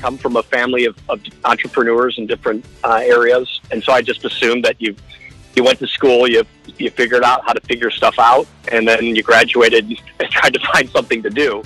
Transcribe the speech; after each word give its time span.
come 0.00 0.16
from 0.16 0.36
a 0.36 0.42
family 0.42 0.86
of, 0.86 0.96
of 1.08 1.20
entrepreneurs 1.44 2.18
in 2.18 2.26
different 2.26 2.64
uh, 2.82 3.02
areas, 3.04 3.60
and 3.70 3.82
so 3.82 3.92
I 3.92 4.02
just 4.02 4.24
assumed 4.24 4.64
that 4.64 4.80
you 4.80 4.96
you 5.56 5.64
went 5.64 5.78
to 5.80 5.86
school, 5.86 6.28
you 6.28 6.44
you 6.78 6.90
figured 6.90 7.24
out 7.24 7.44
how 7.44 7.52
to 7.52 7.60
figure 7.60 7.90
stuff 7.90 8.18
out, 8.18 8.46
and 8.72 8.88
then 8.88 9.04
you 9.04 9.22
graduated 9.22 9.86
and 10.18 10.30
tried 10.30 10.54
to 10.54 10.60
find 10.72 10.88
something 10.90 11.22
to 11.22 11.30
do. 11.30 11.62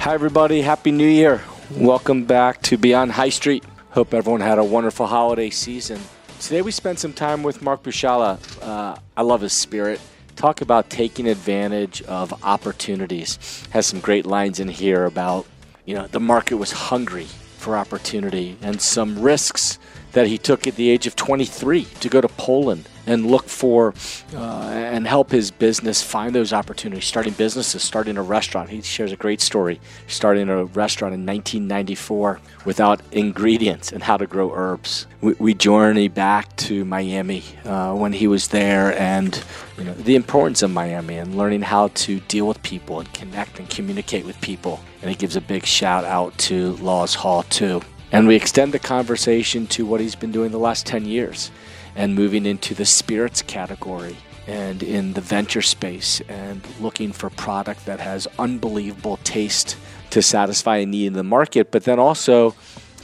Hi, 0.00 0.14
everybody. 0.14 0.62
Happy 0.62 0.90
New 0.90 1.08
Year. 1.08 1.42
Welcome 1.70 2.24
back 2.24 2.62
to 2.62 2.76
Beyond 2.76 3.12
High 3.12 3.28
Street. 3.28 3.64
Hope 3.90 4.14
everyone 4.14 4.40
had 4.40 4.58
a 4.58 4.64
wonderful 4.64 5.06
holiday 5.06 5.50
season. 5.50 6.00
Today 6.40 6.62
we 6.62 6.70
spent 6.70 6.98
some 6.98 7.12
time 7.12 7.42
with 7.42 7.62
Mark 7.62 7.82
Bushala. 7.82 8.38
Uh, 8.62 8.96
I 9.16 9.22
love 9.22 9.40
his 9.40 9.52
spirit. 9.52 10.00
Talk 10.36 10.60
about 10.60 10.88
taking 10.88 11.26
advantage 11.26 12.00
of 12.02 12.44
opportunities. 12.44 13.66
Has 13.70 13.86
some 13.86 13.98
great 14.00 14.24
lines 14.24 14.60
in 14.60 14.68
here 14.68 15.04
about, 15.04 15.46
you 15.88 15.94
know, 15.94 16.06
the 16.06 16.20
market 16.20 16.58
was 16.58 16.70
hungry 16.70 17.24
for 17.24 17.74
opportunity 17.74 18.58
and 18.60 18.78
some 18.78 19.18
risks 19.22 19.78
that 20.12 20.26
he 20.26 20.36
took 20.36 20.66
at 20.66 20.76
the 20.76 20.90
age 20.90 21.06
of 21.06 21.16
23 21.16 21.84
to 21.84 22.08
go 22.10 22.20
to 22.20 22.28
Poland 22.28 22.86
and 23.08 23.26
look 23.26 23.48
for 23.48 23.94
uh, 24.36 24.68
and 24.68 25.06
help 25.06 25.30
his 25.30 25.50
business 25.50 26.02
find 26.02 26.34
those 26.34 26.52
opportunities. 26.52 27.06
Starting 27.06 27.32
businesses, 27.32 27.82
starting 27.82 28.18
a 28.18 28.22
restaurant. 28.22 28.68
He 28.68 28.82
shares 28.82 29.12
a 29.12 29.16
great 29.16 29.40
story. 29.40 29.80
Starting 30.06 30.50
a 30.50 30.66
restaurant 30.66 31.14
in 31.14 31.24
1994 31.24 32.38
without 32.66 33.00
ingredients 33.10 33.92
and 33.92 34.02
how 34.02 34.18
to 34.18 34.26
grow 34.26 34.52
herbs. 34.54 35.06
We, 35.22 35.32
we 35.38 35.54
journey 35.54 36.08
back 36.08 36.54
to 36.68 36.84
Miami 36.84 37.44
uh, 37.64 37.94
when 37.94 38.12
he 38.12 38.26
was 38.26 38.48
there 38.48 38.96
and 38.98 39.42
you 39.78 39.84
know, 39.84 39.94
the 39.94 40.14
importance 40.14 40.60
of 40.60 40.70
Miami 40.70 41.16
and 41.16 41.34
learning 41.36 41.62
how 41.62 41.88
to 41.88 42.20
deal 42.20 42.46
with 42.46 42.62
people 42.62 43.00
and 43.00 43.10
connect 43.14 43.58
and 43.58 43.70
communicate 43.70 44.26
with 44.26 44.38
people. 44.42 44.80
And 45.00 45.08
he 45.08 45.16
gives 45.16 45.34
a 45.34 45.40
big 45.40 45.64
shout 45.64 46.04
out 46.04 46.36
to 46.38 46.72
Laws 46.74 47.14
Hall 47.14 47.42
too. 47.44 47.80
And 48.12 48.28
we 48.28 48.36
extend 48.36 48.72
the 48.74 48.78
conversation 48.78 49.66
to 49.68 49.86
what 49.86 50.00
he's 50.00 50.14
been 50.14 50.32
doing 50.32 50.50
the 50.50 50.58
last 50.58 50.86
10 50.86 51.06
years 51.06 51.50
and 51.98 52.14
moving 52.14 52.46
into 52.46 52.74
the 52.74 52.86
spirits 52.86 53.42
category 53.42 54.16
and 54.46 54.84
in 54.84 55.12
the 55.14 55.20
venture 55.20 55.60
space 55.60 56.22
and 56.28 56.66
looking 56.80 57.12
for 57.12 57.28
product 57.28 57.84
that 57.86 57.98
has 57.98 58.28
unbelievable 58.38 59.18
taste 59.24 59.76
to 60.10 60.22
satisfy 60.22 60.76
a 60.76 60.86
need 60.86 61.08
in 61.08 61.12
the 61.14 61.24
market, 61.24 61.72
but 61.72 61.82
then 61.82 61.98
also 61.98 62.54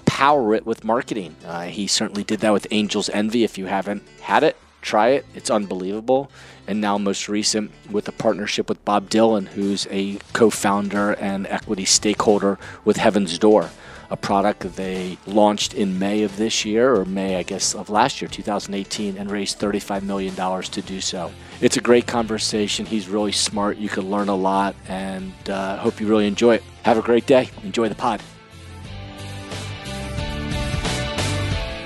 power 0.06 0.54
it 0.54 0.64
with 0.64 0.84
marketing. 0.84 1.34
Uh, 1.44 1.64
he 1.64 1.88
certainly 1.88 2.22
did 2.22 2.38
that 2.38 2.52
with 2.52 2.68
Angel's 2.70 3.10
Envy. 3.10 3.42
If 3.42 3.58
you 3.58 3.66
haven't 3.66 4.04
had 4.20 4.44
it, 4.44 4.56
try 4.80 5.08
it. 5.08 5.26
It's 5.34 5.50
unbelievable. 5.50 6.30
And 6.68 6.80
now, 6.80 6.96
most 6.96 7.28
recent, 7.28 7.72
with 7.90 8.06
a 8.06 8.12
partnership 8.12 8.68
with 8.68 8.82
Bob 8.84 9.10
Dylan, 9.10 9.48
who's 9.48 9.88
a 9.90 10.18
co 10.32 10.50
founder 10.50 11.14
and 11.14 11.48
equity 11.48 11.84
stakeholder 11.84 12.58
with 12.84 12.96
Heaven's 12.96 13.38
Door 13.38 13.70
a 14.14 14.16
product 14.16 14.76
they 14.76 15.18
launched 15.26 15.74
in 15.74 15.98
May 15.98 16.22
of 16.22 16.36
this 16.36 16.64
year, 16.64 16.94
or 16.94 17.04
May, 17.04 17.34
I 17.34 17.42
guess, 17.42 17.74
of 17.74 17.90
last 17.90 18.22
year, 18.22 18.28
2018, 18.28 19.18
and 19.18 19.28
raised 19.28 19.58
$35 19.58 20.02
million 20.04 20.36
to 20.36 20.82
do 20.82 21.00
so. 21.00 21.32
It's 21.60 21.76
a 21.76 21.80
great 21.80 22.06
conversation. 22.06 22.86
He's 22.86 23.08
really 23.08 23.32
smart. 23.32 23.76
You 23.76 23.88
can 23.88 24.08
learn 24.08 24.28
a 24.28 24.36
lot, 24.36 24.76
and 24.86 25.32
uh, 25.48 25.78
hope 25.78 26.00
you 26.00 26.06
really 26.06 26.28
enjoy 26.28 26.54
it. 26.54 26.62
Have 26.84 26.96
a 26.96 27.02
great 27.02 27.26
day. 27.26 27.50
Enjoy 27.64 27.88
the 27.88 27.96
pod. 27.96 28.22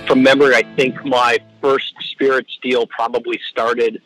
From 0.07 0.23
memory, 0.23 0.55
I 0.55 0.65
think 0.77 1.03
my 1.07 1.39
first 1.63 1.95
spirits 2.11 2.59
deal 2.63 2.87
probably 2.89 3.41
started 3.51 4.03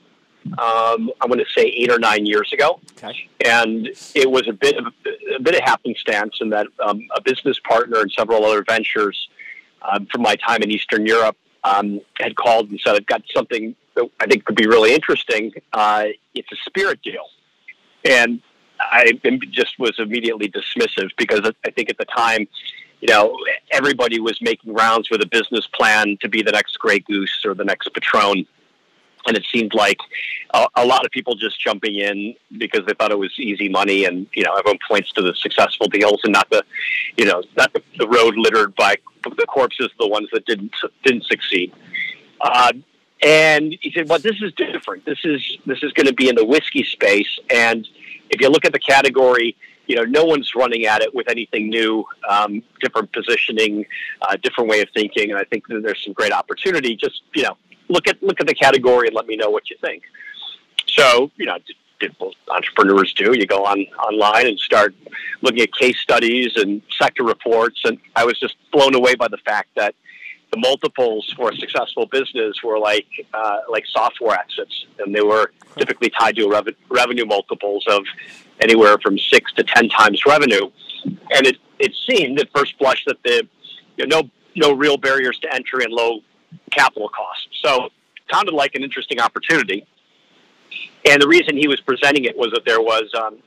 um, 0.47 1.11
I 1.21 1.27
want 1.27 1.41
to 1.41 1.47
say 1.55 1.67
eight 1.67 1.91
or 1.91 1.99
nine 1.99 2.27
years 2.27 2.53
ago, 2.53 2.81
okay. 2.99 3.29
and 3.45 3.89
it 4.15 4.31
was 4.31 4.49
a 4.49 4.53
bit 4.53 4.77
of 4.77 4.87
a 5.35 5.41
bit 5.41 5.55
of 5.55 5.61
happenstance 5.63 6.39
in 6.41 6.51
that 6.51 6.67
um, 6.85 7.07
a 7.17 7.21
business 7.21 7.59
partner 7.61 8.01
and 8.01 8.11
several 8.13 8.45
other 8.45 8.65
ventures 8.69 9.29
um, 9.83 10.07
from 10.07 10.23
my 10.23 10.37
time 10.37 10.63
in 10.63 10.71
Eastern 10.71 11.07
Europe 11.07 11.37
um, 11.65 12.01
had 12.19 12.37
called 12.37 12.71
and 12.71 12.81
said, 12.81 12.97
"I've 12.97 13.07
got 13.07 13.23
something 13.35 13.75
that 13.95 14.09
I 14.21 14.27
think 14.27 14.45
could 14.45 14.57
be 14.57 14.67
really 14.67 14.95
interesting. 14.95 15.53
Uh, 15.73 16.07
it's 16.35 16.51
a 16.53 16.57
spirit 16.67 17.01
deal," 17.03 17.27
and 18.05 18.41
I 18.81 19.13
just 19.51 19.79
was 19.79 19.93
immediately 19.99 20.49
dismissive 20.49 21.11
because 21.17 21.49
I 21.65 21.71
think 21.71 21.91
at 21.91 21.99
the 21.99 22.07
time 22.07 22.49
you 23.03 23.09
know, 23.09 23.37
everybody 23.73 24.21
was 24.21 24.41
making 24.41 24.73
rounds 24.73 25.11
with 25.11 25.21
a 25.23 25.27
business 25.27 25.67
plan 25.67 26.17
to 26.21 26.29
be 26.29 26.41
the 26.41 26.53
next 26.53 26.79
Grey 26.79 27.01
Goose 27.01 27.43
or 27.45 27.53
the 27.53 27.65
next 27.65 27.93
Patron 27.93 28.47
and 29.27 29.37
it 29.37 29.45
seemed 29.53 29.75
like 29.75 29.99
a, 30.55 30.67
a, 30.77 30.87
lot 30.87 31.05
of 31.05 31.11
people 31.11 31.35
just 31.35 31.61
jumping 31.61 31.97
in 31.97 32.35
because 32.59 32.85
they 32.87 32.95
thought 32.95 33.11
it 33.11 33.19
was 33.19 33.33
easy 33.39 33.69
money, 33.69 34.05
and 34.05 34.27
you 34.33 34.45
know 34.45 34.53
everyone 34.55 34.79
points 34.87 35.13
to 35.13 35.23
the 35.23 35.35
successful 35.35 35.87
deals 35.89 36.21
and 36.25 36.33
not 36.33 36.49
the, 36.51 36.65
you 37.17 37.25
know, 37.25 37.43
not 37.57 37.73
the, 37.73 37.83
the 37.99 38.09
road 38.09 38.37
littered 38.37 38.75
by 38.75 38.97
the 39.23 39.47
corpses, 39.47 39.91
the 39.99 40.09
ones 40.09 40.29
that 40.33 40.45
didn't 40.47 40.73
didn't 41.05 41.25
succeed. 41.25 41.73
Uh, 42.41 42.73
and 43.23 43.77
he 43.81 43.93
said, 43.93 44.09
"Well, 44.09 44.19
this 44.19 44.43
is 44.43 44.53
different. 44.55 45.05
This 45.05 45.21
is 45.25 45.59
this 45.67 45.83
is 45.83 45.93
going 45.93 46.07
to 46.07 46.15
be 46.15 46.29
in 46.29 46.35
the 46.35 46.45
whiskey 46.45 46.85
space, 46.85 47.39
and 47.51 47.87
if 48.31 48.41
you 48.41 48.49
look 48.49 48.65
at 48.65 48.73
the 48.73 48.81
category." 48.81 49.57
You 49.89 49.97
know, 49.97 50.05
no 50.05 50.25
one's 50.25 50.55
running 50.55 50.87
at 50.87 51.03
it 51.03 51.13
with 51.13 51.29
anything 51.29 51.69
new, 51.69 52.05
um, 52.27 52.63
different 52.81 53.13
positioning, 53.13 53.85
uh, 54.23 54.37
different 54.37 54.71
way 54.71 54.81
of 54.81 54.89
thinking, 54.95 55.33
and 55.33 55.39
I 55.39 55.43
think 55.43 55.65
there's 55.69 56.03
some 56.05 56.13
great 56.13 56.33
opportunity. 56.33 56.95
Just 56.95 57.23
you 57.35 57.43
know, 57.43 57.57
look 57.89 58.09
at 58.09 58.23
look 58.23 58.41
at 58.41 58.47
the 58.47 58.55
category 58.55 59.09
and 59.09 59.17
let 59.17 59.27
me 59.27 59.37
know 59.37 59.51
what 59.51 59.71
you 59.71 59.77
think. 59.81 60.03
So, 60.87 61.31
you 61.37 61.47
know, 61.47 61.59
did 62.03 62.15
entrepreneurs 62.51 63.15
do. 63.15 63.37
You 63.37 63.47
go 63.47 63.65
on 63.65 63.87
online 64.09 64.47
and 64.49 64.59
start 64.59 64.95
looking 65.41 65.61
at 65.61 65.73
case 65.73 65.99
studies 66.01 66.53
and 66.57 66.83
sector 66.99 67.23
reports, 67.23 67.81
and 67.85 67.99
I 68.17 68.25
was 68.25 68.39
just 68.39 68.57
blown 68.73 68.95
away 68.95 69.15
by 69.15 69.29
the 69.29 69.39
fact 69.39 69.71
that 69.77 69.95
the 70.51 70.59
multiples 70.59 71.33
for 71.35 71.51
a 71.51 71.57
successful 71.57 72.07
business 72.07 72.63
were 72.63 72.79
like 72.79 73.07
uh, 73.33 73.61
like 73.71 73.85
software 73.87 74.39
exits, 74.39 74.87
and 74.99 75.15
they 75.15 75.23
were 75.23 75.53
typically 75.77 76.11
tied 76.11 76.37
to 76.37 76.49
rev- 76.49 76.77
revenue 76.91 77.25
multiples 77.25 77.85
of 77.89 78.05
anywhere 78.61 78.99
from 78.99 79.19
six 79.19 79.53
to 79.55 79.65
ten 79.65 79.89
times 79.89 80.27
revenue. 80.27 80.71
And 81.35 81.47
it 81.47 81.57
it 81.79 81.95
seemed 82.07 82.39
at 82.39 82.51
first 82.55 82.79
blush 82.79 83.05
that 83.07 83.23
the 83.23 83.49
you 83.97 84.07
know, 84.07 84.21
no 84.21 84.31
no 84.55 84.73
real 84.73 84.99
barriers 84.99 85.39
to 85.41 85.55
entry 85.55 85.85
and 85.85 85.93
low 85.93 86.21
capital 86.71 87.09
costs. 87.09 87.49
So 87.63 87.89
sounded 88.33 88.55
like 88.55 88.75
an 88.75 88.83
interesting 88.83 89.21
opportunity. 89.21 89.87
And 91.09 91.21
the 91.21 91.29
reason 91.29 91.57
he 91.57 91.69
was 91.69 91.81
presenting 91.81 92.25
it 92.25 92.37
was 92.37 92.51
that 92.53 92.65
there 92.65 92.81
was 92.81 93.11
um, 93.19 93.39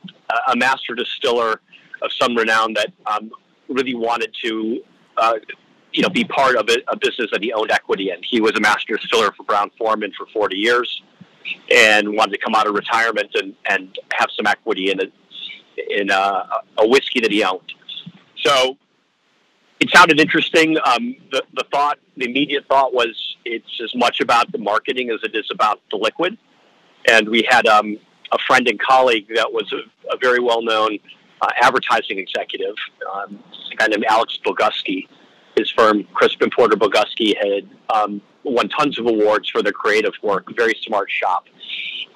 a 0.52 0.56
master 0.56 0.94
distiller 0.94 1.62
of 2.02 2.12
some 2.20 2.36
renown 2.36 2.74
that 2.74 2.92
um, 3.06 3.32
really 3.70 3.96
wanted 3.96 4.36
to, 4.44 4.84
uh, 5.18 5.36
you 5.94 6.02
know, 6.02 6.10
be 6.10 6.24
part 6.26 6.56
of 6.56 6.70
a, 6.70 6.78
a, 6.90 6.98
business 6.98 7.30
that 7.32 7.42
he 7.42 7.54
owned 7.54 7.72
equity 7.72 8.12
in. 8.12 8.18
He 8.22 8.42
was 8.42 8.52
a 8.56 8.60
master 8.60 8.98
distiller 8.98 9.32
for 9.32 9.44
Brown 9.44 9.72
Forman 9.78 10.12
for 10.18 10.28
40 10.28 10.58
years, 10.58 11.02
and 11.72 12.16
wanted 12.16 12.34
to 12.34 12.38
come 12.38 12.54
out 12.56 12.68
of 12.68 12.76
retirement 12.76 13.30
and, 13.36 13.56
and 13.70 13.98
have 14.14 14.28
some 14.36 14.46
equity 14.46 14.92
in 14.92 15.00
a, 15.00 15.06
in 15.90 16.10
a, 16.10 16.50
a 16.78 16.88
whiskey 16.88 17.22
that 17.22 17.32
he 17.32 17.44
owned. 17.44 17.74
So 18.44 18.78
it 19.80 19.90
sounded 19.90 20.20
interesting. 20.20 20.78
Um, 20.86 21.16
the, 21.32 21.44
the 21.54 21.66
thought, 21.72 22.00
the 22.18 22.26
immediate 22.26 22.66
thought 22.68 22.94
was 22.94 23.36
it's 23.44 23.80
as 23.84 23.94
much 23.96 24.20
about 24.22 24.52
the 24.52 24.58
marketing 24.58 25.10
as 25.10 25.20
it 25.24 25.36
is 25.36 25.48
about 25.52 25.82
the 25.92 25.98
liquid. 25.98 26.38
And 27.08 27.30
we 27.30 27.46
had 27.48 27.68
um, 27.68 27.98
a 28.32 28.38
friend 28.48 28.68
and 28.68 28.80
colleague 28.80 29.28
that 29.36 29.52
was 29.52 29.72
a, 29.74 30.14
a 30.14 30.18
very 30.18 30.40
well 30.40 30.62
known 30.62 30.98
uh, 31.42 31.48
advertising 31.62 32.18
executive, 32.18 32.76
um, 33.14 33.40
a 33.72 33.76
guy 33.76 33.88
named 33.88 34.06
Alex 34.10 34.40
Bogusky. 34.46 35.08
His 35.58 35.70
firm, 35.72 36.04
Crispin 36.14 36.50
Porter 36.50 36.76
Bogusky, 36.76 37.34
had 37.38 37.70
um, 37.94 38.22
won 38.44 38.70
tons 38.70 39.00
of 39.00 39.06
awards 39.06 39.50
for 39.50 39.62
their 39.62 39.72
creative 39.72 40.14
work, 40.22 40.46
very 40.56 40.74
smart 40.82 41.10
shop. 41.10 41.46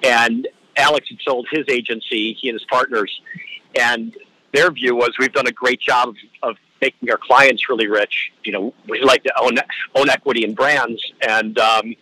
And 0.02 0.48
Alex 0.76 1.08
had 1.08 1.18
sold 1.22 1.46
his 1.50 1.64
agency, 1.68 2.34
he 2.34 2.48
and 2.48 2.58
his 2.58 2.66
partners, 2.70 3.20
and 3.78 4.16
their 4.52 4.70
view 4.70 4.94
was 4.94 5.10
we've 5.18 5.32
done 5.32 5.46
a 5.46 5.52
great 5.52 5.80
job 5.80 6.08
of, 6.08 6.16
of 6.42 6.56
making 6.80 7.10
our 7.10 7.18
clients 7.18 7.68
really 7.68 7.86
rich. 7.86 8.32
You 8.44 8.52
know, 8.52 8.74
we 8.88 9.00
like 9.02 9.22
to 9.24 9.32
own 9.40 9.58
own 9.94 10.08
equity 10.08 10.44
in 10.44 10.54
brands, 10.54 11.02
and 11.26 11.58
um, 11.58 11.94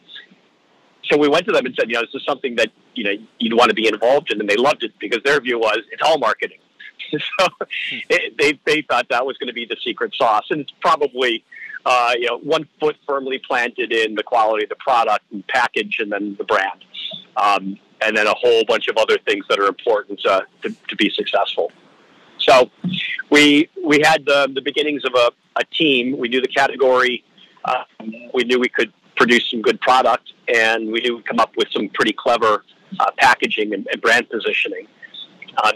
so 1.05 1.17
we 1.17 1.29
went 1.29 1.47
to 1.47 1.53
them 1.53 1.67
and 1.67 1.75
said, 1.75 1.89
you 1.89 1.95
know, 1.95 2.03
this 2.03 2.15
is 2.15 2.25
something 2.25 2.57
that 2.57 2.71
you 2.95 3.05
know 3.05 3.13
you'd 3.39 3.55
want 3.55 3.71
to 3.71 3.75
be 3.75 3.89
involved 3.89 4.33
in, 4.33 4.41
and 4.41 4.49
they 4.49 4.57
loved 4.57 4.83
it 4.83 4.93
because 4.99 5.23
their 5.25 5.41
view 5.41 5.59
was 5.59 5.79
it's 5.91 6.03
all 6.05 6.19
marketing. 6.19 6.59
so 7.11 7.49
it, 8.11 8.37
they 8.39 8.59
they 8.65 8.83
thought 8.83 9.09
that 9.09 9.25
was 9.25 9.37
going 9.39 9.49
to 9.49 9.55
be 9.55 9.67
the 9.67 9.77
secret 9.83 10.15
sauce, 10.15 10.47
and 10.51 10.61
it's 10.63 10.73
probably. 10.81 11.45
Uh, 11.87 12.13
you 12.19 12.27
know, 12.27 12.37
one 12.39 12.69
foot 12.81 12.97
firmly 13.07 13.39
planted 13.39 13.93
in 13.93 14.15
the 14.15 14.23
quality 14.23 14.65
of 14.65 14.69
the 14.69 14.77
product 14.77 15.25
and 15.33 15.47
package, 15.47 15.99
and 16.01 16.13
then 16.13 16.35
the 16.37 16.45
brand, 16.45 16.85
um, 17.37 17.79
and 18.03 18.15
then 18.15 18.27
a 18.27 18.35
whole 18.35 18.63
bunch 18.67 18.89
of 18.89 18.97
other 18.99 19.17
things 19.27 19.47
that 19.49 19.59
are 19.59 19.69
important 19.69 20.21
uh, 20.27 20.43
to, 20.61 20.75
to 20.89 20.97
be 20.97 21.09
successful. 21.09 21.71
So 22.49 22.71
we 23.31 23.69
we 23.85 24.01
had 24.03 24.25
the, 24.25 24.51
the 24.55 24.63
beginnings 24.63 25.05
of 25.05 25.13
a, 25.15 25.31
a 25.57 25.65
team. 25.65 26.17
We 26.17 26.29
knew 26.29 26.41
the 26.41 26.49
category. 26.49 27.25
Um, 27.65 28.13
we 28.33 28.45
knew 28.45 28.59
we 28.59 28.69
could 28.69 28.93
produce 29.17 29.51
some 29.51 29.61
good 29.61 29.81
product, 29.81 30.33
and 30.49 30.91
we 30.91 31.01
knew 31.01 31.17
we'd 31.17 31.27
come 31.27 31.41
up 31.41 31.53
with 31.57 31.69
some 31.71 31.91
pretty 31.91 32.13
clever 32.13 32.65
uh, 33.01 33.11
packaging 33.19 33.75
and, 33.75 33.87
and, 33.93 34.01
brand 34.01 34.31
positioning. 34.31 34.87
Um, 35.63 35.73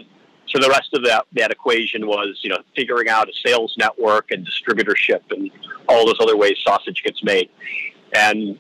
so 0.47 0.59
the 0.61 0.69
rest 0.69 0.95
of 0.95 1.05
that 1.05 1.27
that 1.35 1.51
equation 1.51 2.07
was 2.07 2.41
you 2.43 2.49
know 2.49 2.59
figuring 2.75 3.09
out 3.09 3.29
a 3.29 3.33
sales 3.45 3.75
network 3.77 4.31
and 4.31 4.47
distributorship 4.47 5.21
and 5.31 5.51
all 5.89 6.07
those 6.07 6.21
other 6.21 6.37
ways 6.37 6.57
sausage 6.65 7.03
gets 7.05 7.23
made. 7.23 7.51
And 8.15 8.59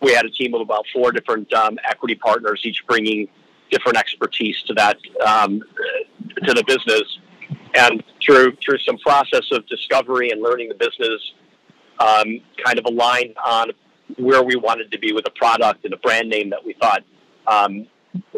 we 0.00 0.12
had 0.12 0.24
a 0.24 0.30
team 0.30 0.54
of 0.54 0.60
about 0.60 0.84
four 0.92 1.10
different 1.10 1.52
um, 1.52 1.78
equity 1.88 2.14
partners, 2.14 2.60
each 2.64 2.84
bringing 2.86 3.28
different 3.70 3.96
expertise 3.96 4.62
to 4.62 4.74
that 4.74 4.98
um, 5.26 5.62
to 6.44 6.54
the 6.54 6.64
business. 6.64 7.18
And 7.74 8.02
through 8.24 8.56
through 8.56 8.78
some 8.78 8.98
process 8.98 9.44
of 9.52 9.66
discovery 9.66 10.30
and 10.30 10.42
learning 10.42 10.68
the 10.68 10.74
business, 10.74 11.32
um, 11.98 12.40
kind 12.64 12.78
of 12.78 12.84
aligned 12.86 13.36
on 13.44 13.70
where 14.16 14.42
we 14.42 14.56
wanted 14.56 14.90
to 14.90 14.98
be 14.98 15.12
with 15.12 15.26
a 15.26 15.30
product 15.30 15.84
and 15.84 15.94
a 15.94 15.96
brand 15.98 16.28
name 16.28 16.50
that 16.50 16.64
we 16.64 16.72
thought 16.74 17.04
um, 17.46 17.86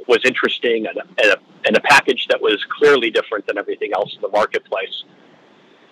was 0.06 0.20
interesting 0.24 0.86
and 0.86 0.98
a, 0.98 1.22
and, 1.22 1.32
a, 1.32 1.36
and 1.66 1.76
a, 1.76 1.80
package 1.80 2.26
that 2.28 2.40
was 2.40 2.62
clearly 2.78 3.10
different 3.10 3.46
than 3.46 3.56
everything 3.56 3.90
else 3.94 4.14
in 4.14 4.20
the 4.20 4.28
marketplace. 4.28 5.04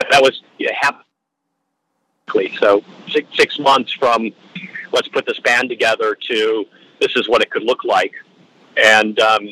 And 0.03 0.13
that 0.13 0.23
was 0.23 0.43
you 0.59 0.67
know, 0.67 0.73
happily 0.79 2.57
so 2.59 2.85
six, 3.11 3.27
six 3.37 3.59
months 3.59 3.93
from 3.93 4.33
let's 4.93 5.09
put 5.09 5.27
this 5.27 5.41
band 5.41 5.69
together 5.69 6.17
to 6.29 6.67
this 7.01 7.17
is 7.17 7.29
what 7.29 7.43
it 7.43 7.51
could 7.51 7.63
look 7.63 7.85
like. 7.85 8.13
And 8.77 9.19
um, 9.21 9.49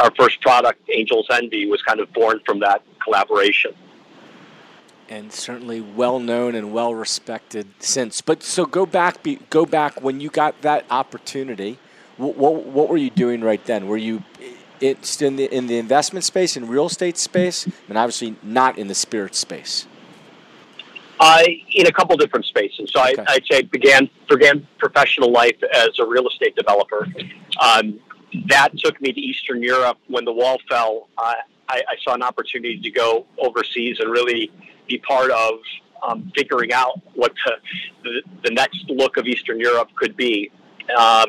our 0.00 0.12
first 0.16 0.40
product, 0.40 0.80
Angels 0.92 1.26
Envy, 1.30 1.66
was 1.66 1.82
kind 1.82 2.00
of 2.00 2.12
born 2.12 2.40
from 2.46 2.60
that 2.60 2.82
collaboration. 3.02 3.74
And 5.08 5.32
certainly 5.32 5.80
well 5.80 6.18
known 6.20 6.54
and 6.54 6.72
well 6.72 6.94
respected 6.94 7.68
since. 7.78 8.20
But 8.20 8.42
so 8.42 8.66
go 8.66 8.84
back, 8.84 9.22
be, 9.22 9.40
go 9.48 9.64
back 9.64 10.02
when 10.02 10.20
you 10.20 10.28
got 10.28 10.60
that 10.62 10.84
opportunity. 10.90 11.78
What, 12.18 12.36
what, 12.36 12.66
what 12.66 12.88
were 12.88 12.96
you 12.96 13.10
doing 13.10 13.40
right 13.40 13.64
then? 13.64 13.86
Were 13.86 13.96
you 13.96 14.22
it's 14.80 15.20
in 15.20 15.36
the 15.36 15.52
in 15.54 15.66
the 15.66 15.78
investment 15.78 16.24
space, 16.24 16.56
in 16.56 16.68
real 16.68 16.86
estate 16.86 17.18
space, 17.18 17.66
and 17.88 17.98
obviously 17.98 18.36
not 18.42 18.78
in 18.78 18.88
the 18.88 18.94
spirit 18.94 19.34
space. 19.34 19.86
I 21.20 21.62
in 21.72 21.86
a 21.86 21.92
couple 21.92 22.16
different 22.16 22.46
spaces. 22.46 22.90
So 22.94 23.00
okay. 23.02 23.24
I, 23.26 23.34
would 23.34 23.46
say 23.50 23.62
began 23.62 24.08
began 24.28 24.66
professional 24.78 25.32
life 25.32 25.56
as 25.74 25.90
a 25.98 26.06
real 26.06 26.28
estate 26.28 26.54
developer. 26.54 27.08
Um, 27.60 27.98
that 28.48 28.76
took 28.78 29.00
me 29.00 29.12
to 29.12 29.20
Eastern 29.20 29.62
Europe 29.62 29.98
when 30.08 30.24
the 30.24 30.32
wall 30.32 30.58
fell. 30.68 31.08
Uh, 31.16 31.34
I, 31.68 31.82
I, 31.88 31.96
saw 32.02 32.14
an 32.14 32.22
opportunity 32.22 32.78
to 32.78 32.90
go 32.90 33.26
overseas 33.38 33.98
and 34.00 34.10
really 34.10 34.50
be 34.86 34.98
part 34.98 35.30
of 35.30 35.58
um, 36.02 36.32
figuring 36.34 36.72
out 36.72 37.00
what 37.14 37.32
the, 37.44 37.52
the, 38.04 38.22
the, 38.44 38.50
next 38.50 38.84
look 38.88 39.16
of 39.16 39.26
Eastern 39.26 39.60
Europe 39.60 39.88
could 39.96 40.16
be. 40.16 40.50
Um, 40.98 41.26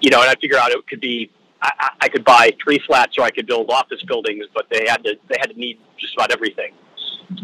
you 0.00 0.10
know, 0.10 0.20
and 0.20 0.30
I 0.30 0.34
figured 0.40 0.58
out 0.58 0.70
it 0.70 0.86
could 0.88 1.00
be 1.00 1.30
I, 1.62 1.90
I 2.00 2.08
could 2.08 2.24
buy 2.24 2.52
three 2.62 2.80
flats 2.86 3.16
or 3.18 3.22
I 3.22 3.30
could 3.30 3.46
build 3.46 3.70
office 3.70 4.02
buildings, 4.02 4.46
but 4.54 4.66
they 4.70 4.84
had 4.88 5.04
to 5.04 5.14
they 5.28 5.36
had 5.38 5.50
to 5.50 5.58
need 5.58 5.78
just 5.98 6.14
about 6.14 6.32
everything. 6.32 6.72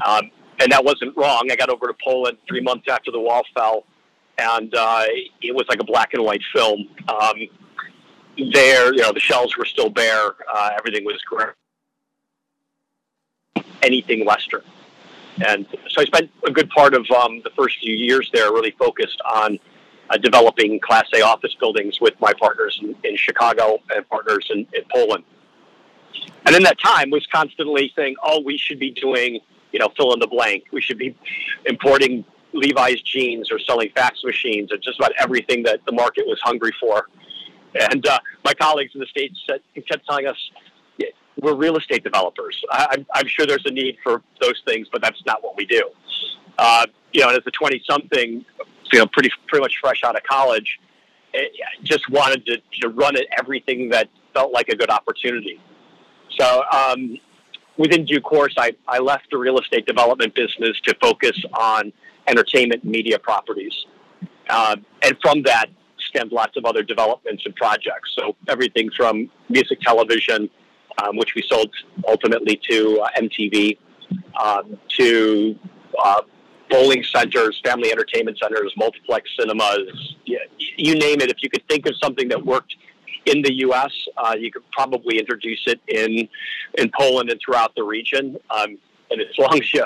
Um, 0.04 0.30
and 0.60 0.72
that 0.72 0.84
wasn't 0.84 1.16
wrong. 1.16 1.48
I 1.50 1.56
got 1.56 1.70
over 1.70 1.86
to 1.86 1.94
Poland 2.04 2.38
three 2.48 2.60
months 2.60 2.86
after 2.88 3.12
the 3.12 3.20
wall 3.20 3.42
fell, 3.54 3.84
and 4.38 4.74
uh, 4.74 5.04
it 5.40 5.54
was 5.54 5.66
like 5.68 5.80
a 5.80 5.84
black 5.84 6.14
and 6.14 6.24
white 6.24 6.42
film. 6.52 6.88
Um, 7.08 7.36
there, 8.52 8.92
you 8.94 9.02
know, 9.02 9.12
the 9.12 9.20
shells 9.20 9.56
were 9.56 9.64
still 9.64 9.90
bare. 9.90 10.30
Uh, 10.52 10.70
everything 10.78 11.04
was 11.04 11.20
great. 11.22 11.48
Anything 13.82 14.24
Western. 14.24 14.62
And 15.46 15.66
so 15.88 16.02
I 16.02 16.04
spent 16.04 16.30
a 16.46 16.50
good 16.50 16.68
part 16.70 16.94
of 16.94 17.08
um, 17.10 17.40
the 17.44 17.50
first 17.56 17.78
few 17.78 17.94
years 17.94 18.28
there 18.32 18.52
really 18.52 18.72
focused 18.72 19.20
on 19.24 19.58
uh, 20.10 20.16
developing 20.16 20.80
Class 20.80 21.06
A 21.14 21.22
office 21.22 21.54
buildings 21.60 22.00
with 22.00 22.14
my 22.20 22.32
partners 22.32 22.80
in, 22.82 22.96
in 23.04 23.16
Chicago 23.16 23.78
and 23.94 24.08
partners 24.08 24.48
in, 24.50 24.66
in 24.72 24.82
Poland. 24.92 25.22
And 26.46 26.56
in 26.56 26.62
that 26.64 26.78
time 26.80 27.10
was 27.10 27.26
constantly 27.26 27.92
saying, 27.94 28.16
oh, 28.22 28.40
we 28.40 28.56
should 28.56 28.78
be 28.78 28.90
doing 28.90 29.40
you 29.72 29.78
know, 29.78 29.88
fill 29.96 30.12
in 30.14 30.20
the 30.20 30.26
blank. 30.26 30.64
We 30.72 30.80
should 30.80 30.98
be 30.98 31.14
importing 31.66 32.24
Levi's 32.52 33.02
jeans 33.02 33.50
or 33.50 33.58
selling 33.58 33.90
fax 33.94 34.24
machines 34.24 34.72
or 34.72 34.78
just 34.78 34.98
about 34.98 35.12
everything 35.18 35.62
that 35.64 35.84
the 35.84 35.92
market 35.92 36.26
was 36.26 36.40
hungry 36.42 36.72
for. 36.80 37.08
And 37.74 38.06
uh, 38.06 38.18
my 38.44 38.54
colleagues 38.54 38.92
in 38.94 39.00
the 39.00 39.06
States 39.06 39.38
said, 39.48 39.60
kept 39.86 40.06
telling 40.06 40.26
us, 40.26 40.36
yeah, 40.98 41.08
we're 41.40 41.54
real 41.54 41.76
estate 41.76 42.04
developers. 42.04 42.62
I, 42.70 43.04
I'm 43.14 43.26
sure 43.26 43.46
there's 43.46 43.66
a 43.66 43.70
need 43.70 43.98
for 44.02 44.22
those 44.40 44.62
things, 44.66 44.88
but 44.90 45.02
that's 45.02 45.22
not 45.26 45.42
what 45.42 45.56
we 45.56 45.66
do. 45.66 45.90
Uh, 46.58 46.86
you 47.12 47.20
know, 47.20 47.30
as 47.30 47.40
a 47.46 47.50
20 47.50 47.82
something, 47.88 48.44
you 48.92 48.98
know, 48.98 49.06
pretty, 49.06 49.30
pretty 49.46 49.62
much 49.62 49.74
fresh 49.80 50.02
out 50.04 50.16
of 50.16 50.22
college, 50.24 50.80
it, 51.32 51.52
eh, 51.54 51.64
just 51.84 52.08
wanted 52.10 52.44
to, 52.46 52.58
to 52.80 52.88
run 52.88 53.16
at 53.16 53.26
everything 53.38 53.90
that 53.90 54.08
felt 54.34 54.52
like 54.52 54.68
a 54.68 54.76
good 54.76 54.90
opportunity. 54.90 55.60
So, 56.38 56.62
um, 56.72 57.18
within 57.76 58.04
due 58.04 58.20
course, 58.20 58.54
I, 58.56 58.72
I 58.86 58.98
left 58.98 59.30
the 59.30 59.38
real 59.38 59.58
estate 59.58 59.86
development 59.86 60.34
business 60.34 60.78
to 60.84 60.94
focus 61.00 61.40
on 61.54 61.92
entertainment 62.26 62.84
media 62.84 63.18
properties. 63.18 63.72
Uh, 64.48 64.76
and 65.02 65.16
from 65.22 65.42
that 65.42 65.66
stemmed 66.00 66.32
lots 66.32 66.56
of 66.56 66.64
other 66.64 66.82
developments 66.82 67.44
and 67.46 67.54
projects. 67.56 68.14
So 68.18 68.36
everything 68.48 68.90
from 68.96 69.30
music 69.48 69.80
television, 69.80 70.50
um, 71.02 71.16
which 71.16 71.34
we 71.34 71.42
sold 71.48 71.70
ultimately 72.06 72.60
to 72.70 73.00
uh, 73.00 73.08
MTV, 73.20 73.78
um, 74.42 74.78
to 74.98 75.58
uh, 76.02 76.22
bowling 76.70 77.02
centers, 77.04 77.60
family 77.64 77.90
entertainment 77.90 78.38
centers, 78.38 78.72
multiplex 78.76 79.30
cinemas, 79.38 80.16
you, 80.24 80.40
you 80.76 80.94
name 80.94 81.20
it. 81.20 81.30
If 81.30 81.42
you 81.42 81.50
could 81.50 81.66
think 81.68 81.86
of 81.86 81.94
something 82.02 82.28
that 82.28 82.44
worked– 82.44 82.74
in 83.28 83.42
the 83.42 83.54
U.S. 83.66 83.92
Uh, 84.16 84.34
you 84.38 84.50
could 84.50 84.68
probably 84.72 85.18
introduce 85.18 85.62
it 85.66 85.80
in 85.88 86.28
in 86.74 86.90
Poland 86.98 87.30
and 87.30 87.40
throughout 87.44 87.74
the 87.74 87.82
region. 87.82 88.36
Um, 88.50 88.78
and 89.10 89.20
as 89.20 89.38
long 89.38 89.60
as 89.60 89.72
you 89.72 89.84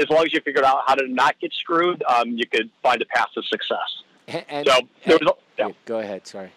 as 0.00 0.10
long 0.10 0.24
as 0.24 0.32
you 0.32 0.40
figured 0.40 0.64
out 0.64 0.82
how 0.86 0.94
to 0.94 1.06
not 1.08 1.38
get 1.40 1.52
screwed, 1.52 2.02
um, 2.04 2.30
you 2.30 2.46
could 2.46 2.70
find 2.82 3.00
a 3.02 3.06
path 3.06 3.28
to 3.34 3.42
success. 3.42 4.02
And, 4.28 4.66
so 4.66 4.80
there 5.06 5.18
was 5.20 5.32
a, 5.32 5.62
yeah. 5.62 5.72
Go 5.86 6.00
ahead. 6.00 6.26
Sorry. 6.26 6.52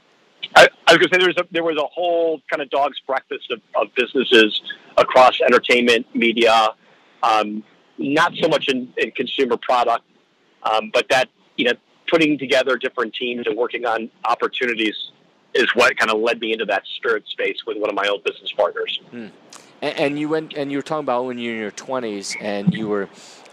I, 0.55 0.67
I 0.87 0.93
was 0.93 0.97
going 0.97 1.09
to 1.09 1.15
say 1.15 1.19
there 1.19 1.27
was 1.27 1.37
a, 1.37 1.47
there 1.51 1.63
was 1.63 1.77
a 1.77 1.87
whole 1.87 2.41
kind 2.49 2.61
of 2.61 2.69
dog's 2.69 2.99
breakfast 3.07 3.49
of, 3.51 3.61
of 3.75 3.87
businesses 3.95 4.61
across 4.97 5.39
entertainment, 5.41 6.05
media, 6.13 6.69
um, 7.23 7.63
not 7.97 8.33
so 8.41 8.47
much 8.49 8.67
in, 8.67 8.91
in 8.97 9.11
consumer 9.11 9.57
product, 9.57 10.03
um, 10.63 10.91
but 10.93 11.07
that 11.09 11.29
you 11.55 11.65
know 11.65 11.73
putting 12.09 12.37
together 12.37 12.75
different 12.75 13.13
teams 13.13 13.47
and 13.47 13.57
working 13.57 13.85
on 13.85 14.09
opportunities 14.25 14.95
is 15.53 15.67
what 15.75 15.97
kind 15.97 16.11
of 16.11 16.19
led 16.19 16.39
me 16.39 16.51
into 16.51 16.65
that 16.65 16.83
spirit 16.97 17.23
space 17.27 17.57
with 17.65 17.77
one 17.77 17.89
of 17.89 17.95
my 17.95 18.07
old 18.07 18.23
business 18.23 18.51
partners. 18.51 18.99
Hmm. 19.11 19.27
And, 19.81 19.97
and, 19.97 20.19
you 20.19 20.29
went 20.29 20.53
and 20.53 20.71
you 20.71 20.77
were 20.77 20.83
talking 20.83 21.05
about 21.05 21.25
when 21.25 21.37
you 21.37 21.51
were 21.51 21.55
in 21.55 21.61
your 21.61 21.71
twenties 21.71 22.35
and 22.39 22.73
you 22.73 22.87
were 22.87 23.09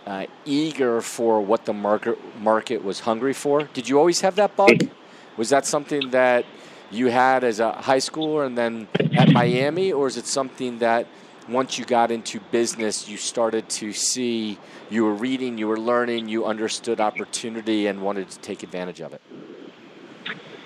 uh, 0.08 0.26
eager 0.46 1.02
for 1.02 1.40
what 1.42 1.66
the 1.66 1.72
market 1.72 2.18
market 2.40 2.82
was 2.82 3.00
hungry 3.00 3.34
for. 3.34 3.64
Did 3.74 3.88
you 3.88 3.98
always 3.98 4.22
have 4.22 4.36
that 4.36 4.56
bug? 4.56 4.88
Was 5.36 5.50
that 5.50 5.66
something 5.66 6.10
that 6.10 6.46
you 6.90 7.08
had 7.08 7.44
as 7.44 7.60
a 7.60 7.72
high 7.72 7.98
schooler 7.98 8.46
and 8.46 8.56
then 8.56 8.88
at 9.12 9.28
Miami, 9.30 9.92
or 9.92 10.06
is 10.06 10.16
it 10.16 10.26
something 10.26 10.78
that 10.78 11.06
once 11.46 11.78
you 11.78 11.84
got 11.84 12.10
into 12.10 12.40
business, 12.50 13.08
you 13.08 13.18
started 13.18 13.68
to 13.68 13.92
see 13.92 14.58
you 14.88 15.04
were 15.04 15.14
reading, 15.14 15.58
you 15.58 15.68
were 15.68 15.78
learning, 15.78 16.28
you 16.28 16.46
understood 16.46 17.00
opportunity, 17.00 17.86
and 17.86 18.00
wanted 18.00 18.30
to 18.30 18.38
take 18.38 18.62
advantage 18.62 19.00
of 19.00 19.12
it? 19.12 19.20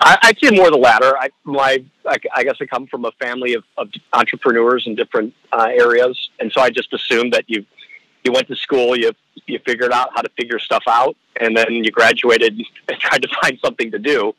I'd 0.05 0.39
say 0.39 0.51
more 0.51 0.71
the 0.71 0.77
latter. 0.77 1.17
I, 1.17 1.31
my, 1.45 1.85
I, 2.07 2.17
I 2.35 2.43
guess 2.43 2.57
I 2.61 2.67
come 2.67 2.89
from 2.89 3.05
a 3.05 3.13
family 3.13 3.55
of, 3.55 3.63
of 3.79 3.89
entrepreneurs 4.13 4.87
in 4.87 4.97
different 4.97 5.33
uh, 5.53 5.69
areas, 5.71 6.31
and 6.41 6.51
so 6.53 6.61
I 6.61 6.71
just 6.71 6.93
assumed 6.93 7.33
that 7.33 7.45
you 7.49 7.65
you 8.25 8.33
went 8.33 8.47
to 8.49 8.57
school, 8.57 8.97
you 8.97 9.11
you 9.47 9.59
figured 9.67 9.93
out 9.93 10.11
how 10.15 10.23
to 10.23 10.31
figure 10.37 10.59
stuff 10.59 10.85
out, 10.87 11.17
and 11.41 11.57
then 11.57 11.67
you 11.71 11.91
graduated 11.91 12.61
and 12.89 12.99
tried 13.01 13.23
to 13.23 13.29
find 13.41 13.59
something 13.65 13.91
to 13.91 13.99
do. 13.99 14.35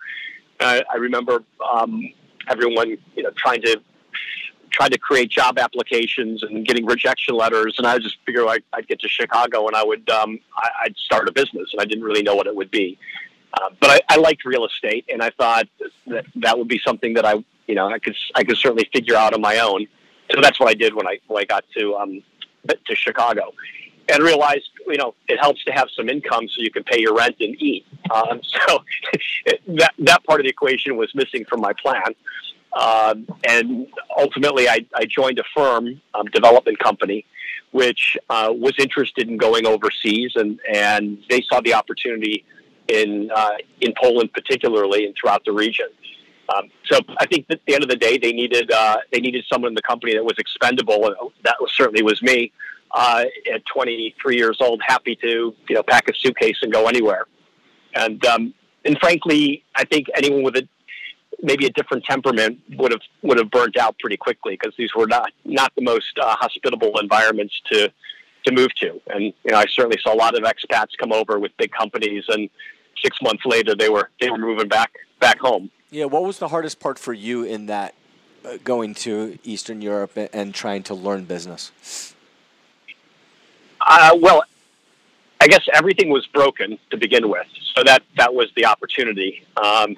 Uh, 0.59 0.81
I 0.91 0.97
remember 0.97 1.43
um, 1.73 2.13
everyone, 2.47 2.97
you 3.15 3.23
know, 3.23 3.31
trying 3.35 3.61
to 3.63 3.81
trying 4.71 4.89
to 4.89 4.97
create 4.97 5.29
job 5.29 5.59
applications 5.59 6.41
and 6.41 6.65
getting 6.65 6.85
rejection 6.85 7.35
letters, 7.35 7.75
and 7.77 7.85
I 7.85 7.99
just 7.99 8.17
figured 8.25 8.47
I'd, 8.47 8.63
I'd 8.73 8.87
get 8.87 8.99
to 9.01 9.07
Chicago 9.07 9.67
and 9.67 9.75
I 9.75 9.83
would 9.83 10.09
um, 10.09 10.39
I, 10.57 10.69
I'd 10.85 10.97
start 10.97 11.29
a 11.29 11.31
business, 11.31 11.69
and 11.71 11.81
I 11.81 11.85
didn't 11.85 12.03
really 12.03 12.23
know 12.23 12.35
what 12.35 12.47
it 12.47 12.55
would 12.55 12.71
be. 12.71 12.97
Uh, 13.53 13.69
but 13.79 13.89
I, 13.91 14.15
I 14.15 14.17
liked 14.17 14.45
real 14.45 14.65
estate, 14.65 15.05
and 15.09 15.21
I 15.21 15.29
thought 15.29 15.67
that 16.07 16.25
that 16.37 16.57
would 16.57 16.67
be 16.67 16.81
something 16.83 17.13
that 17.13 17.25
I, 17.25 17.43
you 17.67 17.75
know, 17.75 17.87
I 17.87 17.99
could 17.99 18.15
I 18.35 18.43
could 18.43 18.57
certainly 18.57 18.89
figure 18.91 19.15
out 19.15 19.33
on 19.33 19.41
my 19.41 19.59
own. 19.59 19.87
So 20.31 20.41
that's 20.41 20.59
what 20.59 20.69
I 20.69 20.73
did 20.73 20.95
when 20.95 21.07
I 21.07 21.19
when 21.27 21.41
I 21.41 21.45
got 21.45 21.63
to 21.77 21.95
um, 21.95 22.23
to 22.67 22.95
Chicago, 22.95 23.53
and 24.13 24.23
realized 24.23 24.69
you 24.87 24.97
know 24.97 25.13
it 25.27 25.39
helps 25.39 25.63
to 25.65 25.71
have 25.71 25.87
some 25.95 26.07
income 26.07 26.47
so 26.47 26.61
you 26.61 26.71
can 26.71 26.83
pay 26.83 26.99
your 26.99 27.15
rent 27.15 27.35
and 27.39 27.55
eat. 27.61 27.85
Um, 28.13 28.41
so 28.67 28.83
that 29.67 29.91
that 29.99 30.23
part 30.25 30.39
of 30.39 30.43
the 30.45 30.49
equation 30.49 30.95
was 30.95 31.13
missing 31.15 31.45
from 31.45 31.61
my 31.61 31.73
plan. 31.73 32.13
Um, 32.73 33.27
and 33.47 33.87
ultimately, 34.17 34.67
I, 34.67 34.85
I 34.95 35.05
joined 35.05 35.37
a 35.37 35.43
firm, 35.55 36.01
um, 36.15 36.25
development 36.27 36.79
company, 36.79 37.23
which 37.71 38.17
uh, 38.29 38.51
was 38.51 38.73
interested 38.79 39.29
in 39.29 39.37
going 39.37 39.67
overseas, 39.67 40.31
and, 40.35 40.59
and 40.71 41.19
they 41.29 41.43
saw 41.47 41.61
the 41.61 41.75
opportunity 41.75 42.43
in 42.87 43.29
uh, 43.33 43.57
in 43.81 43.93
Poland, 44.01 44.33
particularly, 44.33 45.05
and 45.05 45.15
throughout 45.19 45.45
the 45.45 45.51
region. 45.51 45.87
Um, 46.53 46.69
so 46.85 46.99
I 47.19 47.25
think 47.25 47.45
at 47.49 47.61
the 47.65 47.73
end 47.73 47.83
of 47.83 47.89
the 47.89 47.95
day, 47.95 48.17
they 48.17 48.33
needed 48.33 48.71
uh, 48.71 48.97
they 49.11 49.19
needed 49.19 49.45
someone 49.51 49.69
in 49.69 49.75
the 49.75 49.81
company 49.81 50.13
that 50.13 50.25
was 50.25 50.37
expendable, 50.37 51.05
and 51.05 51.15
that 51.43 51.55
was, 51.59 51.71
certainly 51.73 52.03
was 52.03 52.21
me. 52.21 52.51
Uh, 52.93 53.25
at 53.51 53.65
23 53.65 54.37
years 54.37 54.57
old, 54.59 54.79
happy 54.85 55.15
to 55.15 55.53
you 55.67 55.75
know 55.75 55.81
pack 55.81 56.07
a 56.07 56.13
suitcase 56.15 56.57
and 56.61 56.71
go 56.71 56.87
anywhere. 56.87 57.25
And 57.95 58.23
um, 58.25 58.53
and 58.85 58.97
frankly, 58.99 59.63
I 59.75 59.83
think 59.85 60.07
anyone 60.15 60.43
with 60.43 60.55
a 60.57 60.67
maybe 61.41 61.65
a 61.65 61.69
different 61.71 62.05
temperament 62.05 62.59
would 62.77 62.91
have 62.91 63.01
would 63.21 63.37
have 63.37 63.49
burnt 63.51 63.77
out 63.77 63.97
pretty 63.99 64.17
quickly 64.17 64.57
because 64.59 64.73
these 64.77 64.93
were 64.95 65.07
not 65.07 65.31
not 65.45 65.73
the 65.75 65.81
most 65.81 66.17
uh, 66.21 66.35
hospitable 66.35 66.99
environments 66.99 67.59
to 67.71 67.91
to 68.45 68.51
move 68.51 68.73
to. 68.75 68.99
And 69.07 69.25
you 69.43 69.51
know, 69.51 69.57
I 69.57 69.65
certainly 69.69 69.97
saw 70.01 70.13
a 70.13 70.17
lot 70.17 70.35
of 70.35 70.43
expats 70.43 70.89
come 70.99 71.11
over 71.11 71.39
with 71.39 71.51
big 71.57 71.71
companies, 71.71 72.25
and 72.27 72.49
six 73.03 73.17
months 73.21 73.43
later, 73.45 73.75
they 73.75 73.89
were 73.89 74.09
they 74.19 74.29
were 74.29 74.37
moving 74.37 74.67
back 74.67 74.91
back 75.19 75.39
home. 75.39 75.69
Yeah, 75.91 76.05
what 76.05 76.23
was 76.23 76.39
the 76.39 76.47
hardest 76.47 76.79
part 76.79 76.97
for 76.97 77.13
you 77.13 77.43
in 77.43 77.67
that 77.67 77.93
uh, 78.43 78.57
going 78.63 78.95
to 78.95 79.37
Eastern 79.43 79.81
Europe 79.81 80.17
and, 80.17 80.29
and, 80.33 80.53
trying 80.53 80.81
to 80.83 80.95
learn 80.95 81.25
business? 81.25 82.15
Uh, 83.85 84.17
well, 84.19 84.43
I 85.41 85.47
guess 85.47 85.67
everything 85.73 86.09
was 86.09 86.25
broken 86.27 86.79
to 86.91 86.97
begin 86.97 87.29
with, 87.29 87.47
so 87.75 87.83
that 87.83 88.03
that 88.17 88.33
was 88.33 88.49
the 88.55 88.65
opportunity. 88.65 89.45
Um, 89.57 89.97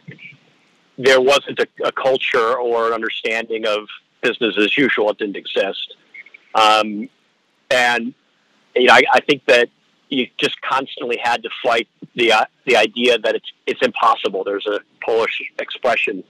there 0.97 1.21
wasn't 1.21 1.59
a, 1.59 1.67
a, 1.83 1.91
culture 1.91 2.57
or 2.57 2.87
an 2.87 2.93
understanding 2.93 3.67
of 3.67 3.87
business 4.21 4.57
as 4.57 4.75
usual; 4.77 5.11
it 5.11 5.19
didn't 5.19 5.35
exist, 5.35 5.95
um, 6.55 7.09
and 7.69 8.13
you 8.75 8.85
know, 8.85 8.93
I, 8.93 9.03
I 9.13 9.19
think 9.21 9.45
that 9.45 9.69
you 10.09 10.27
just 10.37 10.59
constantly 10.61 11.17
had 11.17 11.43
to 11.43 11.49
fight 11.63 11.87
the 12.15 12.31
uh, 12.31 12.45
the 12.65 12.75
idea 12.75 13.19
that 13.19 13.35
it's 13.35 13.51
it's 13.67 13.81
impossible. 13.83 14.43
There's 14.43 14.65
a 14.65 14.79
Polish 15.03 15.41
expression, 15.59 16.23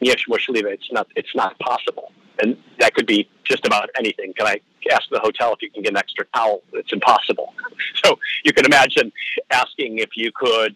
it's 0.00 0.92
not 0.92 1.08
it's 1.16 1.34
not 1.34 1.58
possible, 1.58 2.12
and 2.42 2.56
that 2.80 2.94
could 2.94 3.06
be 3.06 3.28
just 3.44 3.66
about 3.66 3.88
anything. 3.98 4.34
Can 4.34 4.46
I 4.46 4.60
ask 4.90 5.08
the 5.10 5.20
hotel 5.20 5.52
if 5.52 5.62
you 5.62 5.70
can 5.70 5.82
get 5.82 5.92
an 5.92 5.96
extra 5.96 6.24
towel? 6.34 6.62
It's 6.72 6.92
impossible. 6.92 7.54
So 8.04 8.18
you 8.44 8.52
can 8.52 8.64
imagine 8.64 9.12
asking 9.50 9.98
if 9.98 10.10
you 10.16 10.30
could, 10.32 10.74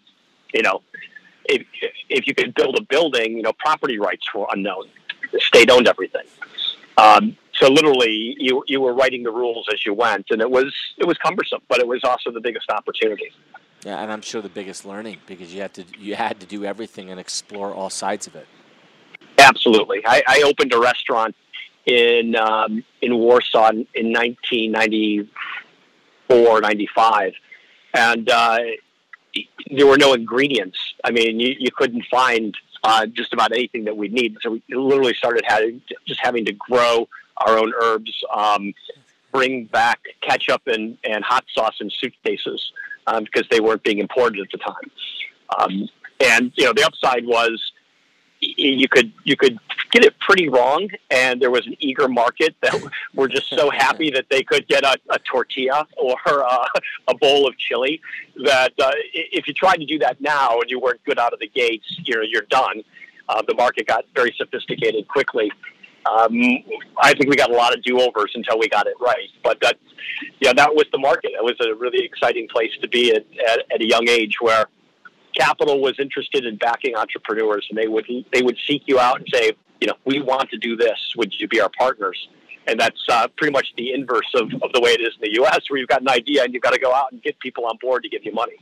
you 0.54 0.62
know, 0.62 0.82
if 1.46 1.66
if 2.08 2.26
you 2.26 2.34
could 2.34 2.54
build 2.54 2.78
a 2.78 2.82
building, 2.82 3.36
you 3.36 3.42
know, 3.42 3.52
property 3.58 3.98
rights 3.98 4.26
were 4.34 4.46
unknown. 4.52 4.88
The 5.32 5.40
state 5.40 5.70
owned 5.70 5.88
everything. 5.88 6.26
Um, 6.96 7.36
so 7.54 7.68
literally, 7.68 8.36
you 8.38 8.64
you 8.66 8.80
were 8.80 8.92
writing 8.92 9.22
the 9.22 9.30
rules 9.30 9.66
as 9.72 9.84
you 9.84 9.94
went, 9.94 10.26
and 10.30 10.40
it 10.40 10.50
was 10.50 10.72
it 10.98 11.06
was 11.06 11.16
cumbersome, 11.18 11.60
but 11.68 11.78
it 11.78 11.86
was 11.86 12.00
also 12.04 12.30
the 12.30 12.40
biggest 12.40 12.70
opportunity. 12.70 13.32
Yeah, 13.84 14.00
and 14.00 14.12
I'm 14.12 14.22
sure 14.22 14.40
the 14.42 14.48
biggest 14.48 14.84
learning 14.84 15.18
because 15.26 15.52
you 15.52 15.60
had 15.60 15.74
to 15.74 15.84
you 15.98 16.14
had 16.14 16.40
to 16.40 16.46
do 16.46 16.64
everything 16.64 17.10
and 17.10 17.18
explore 17.18 17.72
all 17.72 17.90
sides 17.90 18.26
of 18.26 18.36
it. 18.36 18.46
Absolutely, 19.38 20.02
I, 20.06 20.22
I 20.26 20.42
opened 20.42 20.72
a 20.72 20.78
restaurant 20.78 21.34
in 21.86 22.36
um, 22.36 22.84
in 23.00 23.16
Warsaw 23.16 23.70
in 23.70 24.12
1994, 24.12 26.60
95, 26.60 27.32
and 27.94 28.30
uh, 28.30 28.58
there 29.70 29.86
were 29.86 29.98
no 29.98 30.14
ingredients. 30.14 30.78
I 31.04 31.10
mean, 31.10 31.40
you, 31.40 31.54
you 31.58 31.70
couldn't 31.74 32.04
find 32.10 32.54
uh, 32.84 33.06
just 33.06 33.32
about 33.32 33.52
anything 33.52 33.84
that 33.84 33.96
we 33.96 34.08
need. 34.08 34.36
So 34.42 34.52
we 34.52 34.62
literally 34.68 35.14
started 35.14 35.44
having 35.46 35.80
just 36.06 36.20
having 36.20 36.44
to 36.46 36.52
grow 36.52 37.08
our 37.38 37.58
own 37.58 37.72
herbs, 37.80 38.12
um, 38.34 38.74
bring 39.32 39.64
back 39.64 40.00
ketchup 40.20 40.62
and, 40.66 40.98
and 41.04 41.24
hot 41.24 41.44
sauce 41.52 41.76
in 41.80 41.90
suitcases 41.90 42.72
um, 43.06 43.24
because 43.24 43.48
they 43.50 43.60
weren't 43.60 43.82
being 43.82 43.98
imported 43.98 44.40
at 44.40 44.50
the 44.52 44.58
time. 44.58 44.90
Um, 45.58 45.88
and 46.20 46.52
you 46.56 46.64
know, 46.64 46.72
the 46.72 46.84
upside 46.84 47.26
was 47.26 47.71
you 48.42 48.88
could 48.88 49.12
you 49.24 49.36
could 49.36 49.58
get 49.92 50.04
it 50.04 50.18
pretty 50.18 50.48
wrong, 50.48 50.88
and 51.10 51.40
there 51.40 51.50
was 51.50 51.66
an 51.66 51.76
eager 51.78 52.08
market 52.08 52.54
that 52.62 52.74
were 53.14 53.28
just 53.28 53.48
so 53.48 53.70
happy 53.70 54.10
that 54.10 54.26
they 54.30 54.42
could 54.42 54.66
get 54.68 54.84
a, 54.84 54.96
a 55.10 55.18
tortilla 55.20 55.86
or 55.96 56.16
a, 56.26 56.66
a, 57.08 57.14
bowl 57.14 57.46
of 57.46 57.56
chili. 57.56 58.00
That 58.44 58.72
uh, 58.80 58.90
if 59.12 59.46
you 59.46 59.54
tried 59.54 59.76
to 59.76 59.86
do 59.86 59.98
that 60.00 60.20
now 60.20 60.60
and 60.60 60.70
you 60.70 60.80
weren't 60.80 61.02
good 61.04 61.18
out 61.18 61.32
of 61.32 61.38
the 61.38 61.48
gates, 61.48 61.86
you're 62.04 62.24
you're 62.24 62.46
done. 62.50 62.82
Uh, 63.28 63.42
the 63.46 63.54
market 63.54 63.86
got 63.86 64.04
very 64.14 64.34
sophisticated 64.36 65.06
quickly. 65.08 65.50
Um, 66.10 66.32
I 67.00 67.14
think 67.14 67.30
we 67.30 67.36
got 67.36 67.50
a 67.50 67.54
lot 67.54 67.72
of 67.72 67.82
do 67.84 68.00
overs 68.00 68.32
until 68.34 68.58
we 68.58 68.68
got 68.68 68.88
it 68.88 68.94
right. 69.00 69.28
But 69.44 69.60
that, 69.60 69.78
yeah, 70.40 70.52
that 70.52 70.74
was 70.74 70.86
the 70.90 70.98
market. 70.98 71.30
It 71.32 71.44
was 71.44 71.54
a 71.64 71.74
really 71.76 72.04
exciting 72.04 72.48
place 72.48 72.72
to 72.82 72.88
be 72.88 73.14
at, 73.14 73.24
at, 73.48 73.60
at 73.72 73.80
a 73.80 73.86
young 73.86 74.08
age 74.08 74.40
where 74.40 74.66
capital 75.36 75.80
was 75.80 75.94
interested 75.98 76.44
in 76.44 76.56
backing 76.56 76.96
entrepreneurs, 76.96 77.66
and 77.70 77.78
they 77.78 77.88
would 77.88 78.06
they 78.32 78.42
would 78.42 78.58
seek 78.66 78.82
you 78.86 78.98
out 78.98 79.18
and 79.18 79.28
say, 79.32 79.52
you 79.80 79.86
know, 79.86 79.94
we 80.04 80.20
want 80.20 80.50
to 80.50 80.58
do 80.58 80.76
this. 80.76 81.14
Would 81.16 81.34
you 81.38 81.48
be 81.48 81.60
our 81.60 81.70
partners? 81.78 82.28
And 82.66 82.78
that's 82.78 83.00
uh, 83.08 83.26
pretty 83.36 83.52
much 83.52 83.66
the 83.76 83.92
inverse 83.92 84.32
of, 84.36 84.52
of 84.62 84.72
the 84.72 84.80
way 84.80 84.92
it 84.92 85.00
is 85.00 85.14
in 85.20 85.22
the 85.22 85.34
U.S., 85.40 85.68
where 85.68 85.80
you've 85.80 85.88
got 85.88 86.00
an 86.00 86.08
idea 86.08 86.44
and 86.44 86.54
you've 86.54 86.62
got 86.62 86.72
to 86.72 86.78
go 86.78 86.94
out 86.94 87.10
and 87.10 87.20
get 87.20 87.36
people 87.40 87.66
on 87.66 87.76
board 87.80 88.04
to 88.04 88.08
give 88.08 88.24
you 88.24 88.32
money. 88.32 88.58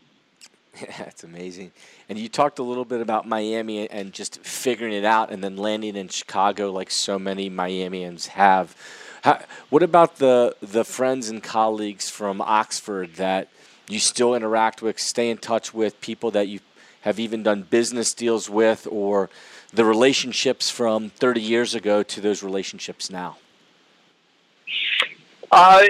Yeah, 0.81 0.93
that's 0.99 1.25
amazing. 1.25 1.73
And 2.09 2.19
you 2.19 2.29
talked 2.29 2.59
a 2.59 2.63
little 2.63 2.85
bit 2.85 3.01
about 3.01 3.27
Miami 3.27 3.91
and 3.91 4.13
just 4.13 4.43
figuring 4.45 4.95
it 4.95 5.05
out 5.05 5.31
and 5.31 5.45
then 5.45 5.57
landing 5.57 5.97
in 5.97 6.09
Chicago 6.09 6.71
like 6.71 6.91
so 6.91 7.19
many 7.19 7.51
Miamians 7.51 8.29
have. 8.29 8.77
How, 9.23 9.43
what 9.69 9.83
about 9.83 10.17
the 10.17 10.57
the 10.63 10.85
friends 10.85 11.29
and 11.29 11.43
colleagues 11.43 12.09
from 12.09 12.41
Oxford 12.41 13.15
that 13.17 13.49
you 13.89 13.99
still 13.99 14.35
interact 14.35 14.83
with, 14.83 14.99
stay 14.99 15.31
in 15.31 15.39
touch 15.39 15.75
with, 15.75 16.01
people 16.01 16.31
that 16.31 16.49
you 16.49 16.61
have 17.03 17.19
even 17.19 17.43
done 17.43 17.63
business 17.63 18.15
deals 18.15 18.49
with, 18.49 18.87
or 18.91 19.31
the 19.73 19.85
relationships 19.85 20.71
from 20.71 21.11
30 21.11 21.41
years 21.41 21.75
ago 21.75 22.03
to 22.03 22.21
those 22.21 22.43
relationships 22.43 23.11
now? 23.11 23.37
Uh, 25.51 25.83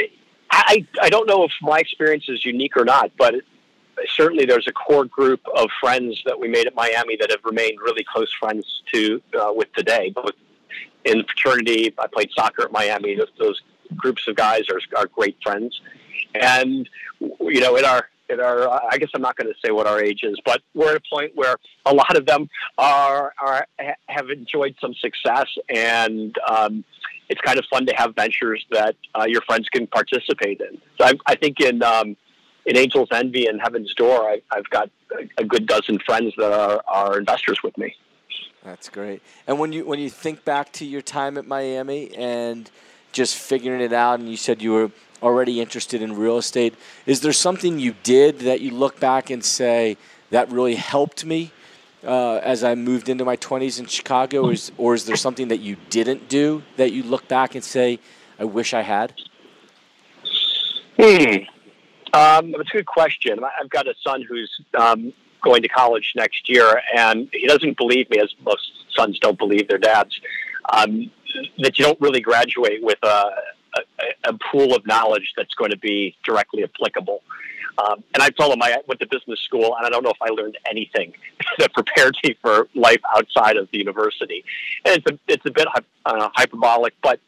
I, 0.51 0.87
I 1.03 1.11
don't 1.11 1.27
know 1.27 1.45
if 1.45 1.53
my 1.61 1.79
experience 1.79 2.29
is 2.29 2.45
unique 2.45 2.77
or 2.77 2.85
not, 2.85 3.11
but 3.19 3.35
certainly 4.17 4.47
there's 4.47 4.67
a 4.67 4.73
core 4.73 5.05
group 5.05 5.41
of 5.57 5.69
friends 5.81 6.23
that 6.25 6.39
we 6.39 6.49
made 6.49 6.67
at 6.67 6.75
Miami 6.75 7.17
that 7.17 7.31
have 7.31 7.45
remained 7.45 7.79
really 7.81 8.05
close 8.05 8.33
friends 8.33 8.83
to 8.93 9.21
uh, 9.39 9.53
with 9.55 9.73
today. 9.75 10.11
Both 10.11 10.33
in 11.05 11.19
the 11.19 11.25
fraternity, 11.25 11.95
I 11.99 12.07
played 12.07 12.31
soccer 12.37 12.63
at 12.63 12.73
Miami. 12.73 13.17
Those, 13.17 13.31
those 13.39 13.61
groups 13.97 14.27
of 14.29 14.37
guys 14.37 14.63
are, 14.71 14.81
are 14.97 15.07
great 15.07 15.37
friends, 15.43 15.81
and 16.35 16.89
you 17.21 17.61
know, 17.61 17.77
in 17.77 17.85
our 17.85 18.09
in 18.31 18.41
our, 18.41 18.71
I 18.71 18.97
guess 18.97 19.09
I'm 19.15 19.23
not 19.23 19.37
going 19.37 19.53
to 19.53 19.59
say 19.65 19.73
what 19.73 19.87
our 19.87 20.01
age 20.01 20.21
is, 20.23 20.39
but 20.45 20.63
we're 20.75 20.91
at 20.91 20.97
a 20.97 21.03
point 21.13 21.33
where 21.35 21.57
a 21.85 21.93
lot 21.93 22.17
of 22.17 22.27
them 22.27 22.49
are, 22.79 23.35
are 23.39 23.67
have 24.09 24.31
enjoyed 24.31 24.77
some 24.81 24.95
success, 24.95 25.49
and 25.69 26.35
um, 26.49 26.85
it's 27.29 27.41
kind 27.41 27.59
of 27.59 27.65
fun 27.67 27.87
to 27.87 27.95
have 27.95 28.15
ventures 28.15 28.65
that 28.71 28.97
uh, 29.19 29.25
your 29.27 29.43
friends 29.43 29.69
can 29.69 29.87
participate 29.87 30.61
in. 30.61 30.81
So 30.99 31.07
I, 31.07 31.13
I 31.27 31.35
think 31.35 31.61
in 31.61 31.83
um, 31.83 32.17
in 32.67 32.77
Angels 32.77 33.09
Envy 33.13 33.47
and 33.47 33.61
Heaven's 33.61 33.95
Door, 33.95 34.29
I, 34.29 34.43
have 34.53 34.69
got 34.71 34.91
a, 35.19 35.43
a, 35.43 35.45
good 35.45 35.67
dozen 35.67 35.99
friends 36.01 36.35
that 36.37 36.53
are, 36.53 36.83
are 36.87 37.19
investors 37.19 37.63
with 37.63 37.77
me. 37.79 37.97
That's 38.65 38.89
great. 38.89 39.23
And 39.47 39.59
when 39.59 39.73
you 39.73 39.87
when 39.87 39.99
you 39.99 40.11
think 40.11 40.45
back 40.45 40.73
to 40.75 40.85
your 40.85 41.01
time 41.01 41.39
at 41.39 41.47
Miami 41.47 42.15
and 42.15 42.71
just 43.13 43.37
figuring 43.37 43.81
it 43.81 43.93
out, 43.93 44.21
and 44.21 44.29
you 44.29 44.37
said 44.37 44.61
you 44.61 44.73
were 44.73 44.91
already 45.23 45.61
interested 45.61 46.03
in 46.03 46.17
real 46.17 46.39
estate, 46.39 46.75
is 47.07 47.21
there 47.21 47.33
something 47.33 47.79
you 47.79 47.95
did 48.03 48.41
that 48.41 48.61
you 48.61 48.71
look 48.71 49.01
back 49.01 49.31
and 49.31 49.45
say 49.45 49.97
that 50.31 50.51
really 50.51 50.77
helped 50.77 51.25
me 51.25 51.53
uh, 52.05 52.37
as 52.37 52.65
I 52.65 52.75
moved 52.75 53.09
into 53.09 53.25
my 53.25 53.37
20s 53.37 53.79
in 53.79 53.87
Chicago, 53.87 54.47
or 54.47 54.53
is, 54.53 54.73
or 54.79 54.95
is 54.95 55.05
there 55.05 55.17
something 55.17 55.49
that 55.49 55.61
you 55.61 55.77
didn't 55.91 56.29
do 56.29 56.63
that 56.77 56.93
you 56.93 57.03
look 57.03 57.29
back 57.29 57.55
and 57.55 57.63
say, 57.65 57.99
I 58.39 58.45
wish 58.45 58.73
I 58.73 58.83
had? 58.83 59.15
Hmm. 60.99 61.45
Um, 62.13 62.55
it's 62.55 62.71
a 62.71 62.79
good 62.79 62.87
question. 62.87 63.39
I've 63.61 63.71
got 63.71 63.87
a 63.87 63.95
son 64.03 64.23
who's 64.23 64.51
um, 64.75 65.13
going 65.41 65.63
to 65.63 65.69
college 65.69 66.13
next 66.17 66.49
year, 66.49 66.83
and 66.95 67.29
he 67.33 67.47
doesn't 67.47 67.77
believe 67.77 68.09
me, 68.11 68.19
as 68.19 68.35
most 68.45 68.71
sons 68.97 69.19
don't 69.19 69.39
believe 69.39 69.69
their 69.69 69.79
dads, 69.79 70.19
um, 70.73 71.11
that 71.59 71.79
you 71.79 71.85
don't 71.85 72.01
really 72.01 72.21
graduate 72.21 72.83
with 72.83 72.99
a, 73.03 73.31
a, 73.77 73.81
a, 74.25 74.33
pool 74.51 74.75
of 74.75 74.87
knowledge 74.87 75.33
that's 75.37 75.55
going 75.55 75.71
to 75.71 75.79
be 75.79 76.17
directly 76.25 76.65
applicable. 76.65 77.23
Um, 77.79 78.03
and 78.15 78.23
I 78.23 78.31
told 78.31 78.53
him 78.53 78.63
I 78.63 78.77
went 78.87 79.01
to 79.01 79.07
business 79.07 79.41
school, 79.41 79.77
and 79.77 79.87
I 79.87 79.91
don't 79.91 80.03
know 80.03 80.11
if 80.11 80.21
I 80.21 80.29
learned 80.31 80.59
anything 80.69 81.15
that 81.59 81.73
prepared 81.73 82.17
me 82.25 82.37
for 82.43 82.69
life 82.75 83.01
outside 83.17 83.57
of 83.57 83.69
the 83.71 83.79
university. 83.79 84.45
And 84.85 84.99
it's 84.99 85.11
a, 85.11 85.19
it's 85.29 85.47
a 85.47 85.51
bit 85.51 85.69
uh, 86.05 86.29
hyperbolic, 86.35 86.95
but 87.03 87.21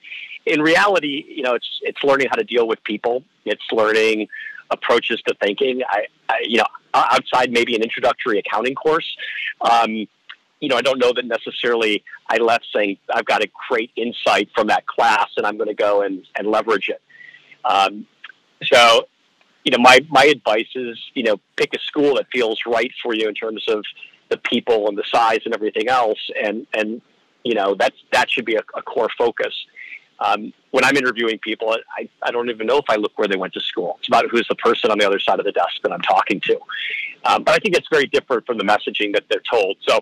in 0.44 0.60
reality, 0.60 1.24
you 1.28 1.42
know, 1.42 1.54
it's 1.54 1.80
it's 1.82 2.02
learning 2.02 2.28
how 2.28 2.36
to 2.36 2.44
deal 2.44 2.66
with 2.66 2.82
people. 2.84 3.22
It's 3.44 3.62
learning 3.70 4.28
approaches 4.72 5.18
to 5.26 5.34
thinking. 5.42 5.82
I, 5.96 6.00
I 6.28 6.36
you 6.52 6.58
know, 6.58 6.70
outside 6.94 7.48
maybe 7.58 7.72
an 7.78 7.82
introductory 7.82 8.38
accounting 8.42 8.74
course. 8.74 9.08
Um, 9.60 9.90
you 10.60 10.68
know, 10.68 10.76
I 10.76 10.82
don't 10.82 10.98
know 11.04 11.12
that 11.16 11.26
necessarily 11.26 11.94
I 12.28 12.36
left 12.38 12.66
saying 12.74 12.96
I've 13.16 13.28
got 13.32 13.40
a 13.42 13.48
great 13.68 13.90
insight 13.96 14.48
from 14.54 14.66
that 14.72 14.84
class 14.86 15.28
and 15.36 15.44
I'm 15.46 15.56
going 15.60 15.72
to 15.76 15.80
go 15.88 16.02
and, 16.02 16.16
and 16.36 16.44
leverage 16.56 16.88
it. 16.88 17.02
Um, 17.64 18.06
so, 18.72 19.06
you 19.64 19.70
know, 19.72 19.82
my, 19.90 19.96
my 20.08 20.24
advice 20.36 20.72
is, 20.74 20.96
you 21.14 21.24
know, 21.24 21.36
pick 21.56 21.70
a 21.74 21.80
school 21.90 22.16
that 22.16 22.26
feels 22.32 22.58
right 22.66 22.92
for 23.02 23.14
you 23.14 23.28
in 23.28 23.34
terms 23.34 23.64
of 23.68 23.84
the 24.30 24.38
people 24.52 24.88
and 24.88 24.96
the 24.96 25.04
size 25.12 25.40
and 25.44 25.54
everything 25.54 25.88
else 25.88 26.22
and, 26.44 26.66
and 26.78 27.02
You 27.44 27.56
know, 27.58 27.74
that's 27.74 28.00
that 28.12 28.30
should 28.30 28.46
be 28.52 28.56
a, 28.62 28.64
a 28.80 28.82
core 28.82 29.10
focus. 29.18 29.54
Um, 30.24 30.52
when 30.70 30.84
I'm 30.84 30.96
interviewing 30.96 31.38
people, 31.38 31.76
I, 31.98 32.08
I 32.22 32.30
don't 32.30 32.48
even 32.48 32.66
know 32.66 32.78
if 32.78 32.84
I 32.88 32.96
look 32.96 33.12
where 33.18 33.28
they 33.28 33.36
went 33.36 33.52
to 33.54 33.60
school. 33.60 33.96
It's 33.98 34.08
about 34.08 34.24
who's 34.30 34.46
the 34.48 34.54
person 34.56 34.90
on 34.90 34.98
the 34.98 35.06
other 35.06 35.18
side 35.18 35.38
of 35.38 35.44
the 35.44 35.52
desk 35.52 35.82
that 35.82 35.92
I'm 35.92 36.00
talking 36.00 36.40
to. 36.40 36.58
Um, 37.24 37.44
but 37.44 37.54
I 37.54 37.58
think 37.58 37.76
it's 37.76 37.88
very 37.90 38.06
different 38.06 38.46
from 38.46 38.58
the 38.58 38.64
messaging 38.64 39.12
that 39.14 39.24
they're 39.28 39.42
told. 39.50 39.76
So 39.86 40.00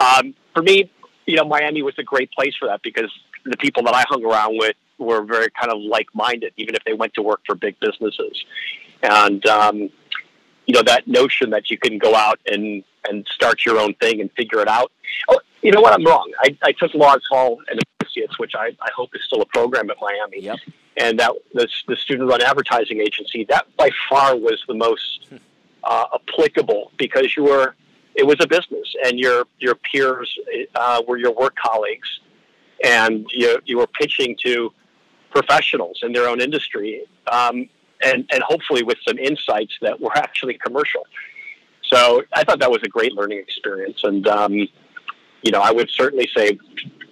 um, 0.00 0.34
for 0.54 0.62
me, 0.62 0.90
you 1.26 1.36
know, 1.36 1.44
Miami 1.44 1.82
was 1.82 1.94
a 1.98 2.02
great 2.02 2.30
place 2.32 2.54
for 2.58 2.66
that 2.68 2.82
because 2.82 3.10
the 3.44 3.56
people 3.56 3.82
that 3.84 3.94
I 3.94 4.04
hung 4.08 4.24
around 4.24 4.58
with 4.58 4.76
were 4.98 5.22
very 5.22 5.48
kind 5.50 5.72
of 5.72 5.78
like-minded, 5.80 6.52
even 6.56 6.74
if 6.74 6.84
they 6.84 6.92
went 6.94 7.14
to 7.14 7.22
work 7.22 7.40
for 7.46 7.54
big 7.54 7.78
businesses. 7.80 8.44
And 9.02 9.44
um, 9.46 9.90
you 10.66 10.74
know 10.74 10.82
that 10.82 11.06
notion 11.06 11.50
that 11.50 11.70
you 11.70 11.78
can 11.78 11.98
go 11.98 12.14
out 12.14 12.40
and 12.46 12.82
and 13.08 13.26
start 13.28 13.64
your 13.64 13.78
own 13.78 13.94
thing 13.94 14.20
and 14.20 14.30
figure 14.32 14.60
it 14.60 14.68
out. 14.68 14.90
Oh, 15.28 15.38
you 15.62 15.72
know 15.72 15.80
what? 15.80 15.92
I'm 15.92 16.04
wrong. 16.04 16.32
I, 16.40 16.56
I 16.62 16.72
took 16.72 16.94
Laws 16.94 17.22
Hall 17.30 17.60
and 17.70 17.78
Associates, 18.14 18.38
which 18.38 18.52
I, 18.54 18.68
I 18.80 18.90
hope 18.94 19.10
is 19.14 19.22
still 19.24 19.42
a 19.42 19.46
program 19.46 19.90
at 19.90 19.96
Miami. 20.00 20.42
Yep. 20.42 20.58
And 20.96 21.18
that 21.18 21.32
the, 21.52 21.68
the 21.88 21.96
student-run 21.96 22.42
advertising 22.42 23.00
agency 23.00 23.44
that 23.48 23.66
by 23.76 23.90
far 24.08 24.36
was 24.36 24.62
the 24.68 24.74
most 24.74 25.28
uh, 25.82 26.06
applicable 26.14 26.92
because 26.96 27.36
you 27.36 27.44
were 27.44 27.74
it 28.14 28.24
was 28.24 28.36
a 28.40 28.46
business 28.46 28.94
and 29.04 29.18
your 29.18 29.44
your 29.58 29.74
peers 29.74 30.38
uh, 30.76 31.02
were 31.06 31.18
your 31.18 31.32
work 31.32 31.56
colleagues 31.56 32.20
and 32.84 33.26
you 33.32 33.58
you 33.64 33.76
were 33.78 33.88
pitching 33.88 34.36
to 34.44 34.72
professionals 35.30 35.98
in 36.04 36.12
their 36.12 36.28
own 36.28 36.40
industry 36.40 37.04
um, 37.30 37.68
and 38.04 38.24
and 38.30 38.42
hopefully 38.44 38.84
with 38.84 38.98
some 39.06 39.18
insights 39.18 39.74
that 39.80 40.00
were 40.00 40.16
actually 40.16 40.54
commercial. 40.64 41.04
So 41.92 42.22
I 42.32 42.44
thought 42.44 42.60
that 42.60 42.70
was 42.70 42.82
a 42.82 42.88
great 42.88 43.12
learning 43.12 43.38
experience, 43.38 44.00
and 44.04 44.26
um, 44.26 44.52
you 44.54 45.50
know 45.50 45.60
I 45.60 45.72
would 45.72 45.90
certainly 45.90 46.28
say 46.36 46.58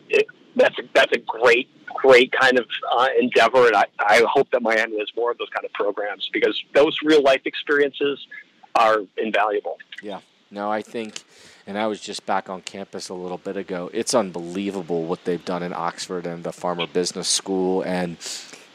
it, 0.08 0.26
that's 0.56 0.78
a, 0.78 0.82
that's 0.94 1.12
a 1.12 1.18
great 1.18 1.68
great 1.94 2.32
kind 2.32 2.58
of 2.58 2.66
uh, 2.96 3.08
endeavor, 3.20 3.66
and 3.66 3.76
I, 3.76 3.84
I 4.00 4.24
hope 4.28 4.50
that 4.50 4.62
Miami 4.62 4.98
has 4.98 5.08
more 5.16 5.30
of 5.30 5.38
those 5.38 5.50
kind 5.50 5.64
of 5.64 5.72
programs 5.72 6.28
because 6.32 6.60
those 6.74 6.96
real 7.04 7.22
life 7.22 7.42
experiences 7.44 8.26
are 8.74 9.00
invaluable. 9.16 9.78
Yeah. 10.02 10.20
No, 10.50 10.70
I 10.70 10.82
think, 10.82 11.22
and 11.66 11.78
I 11.78 11.86
was 11.86 12.00
just 12.00 12.26
back 12.26 12.50
on 12.50 12.60
campus 12.60 13.08
a 13.08 13.14
little 13.14 13.38
bit 13.38 13.56
ago. 13.56 13.90
It's 13.94 14.14
unbelievable 14.14 15.04
what 15.04 15.24
they've 15.24 15.44
done 15.44 15.62
in 15.62 15.72
Oxford 15.72 16.26
and 16.26 16.44
the 16.44 16.52
Farmer 16.52 16.86
Business 16.86 17.28
School 17.28 17.82
and 17.82 18.18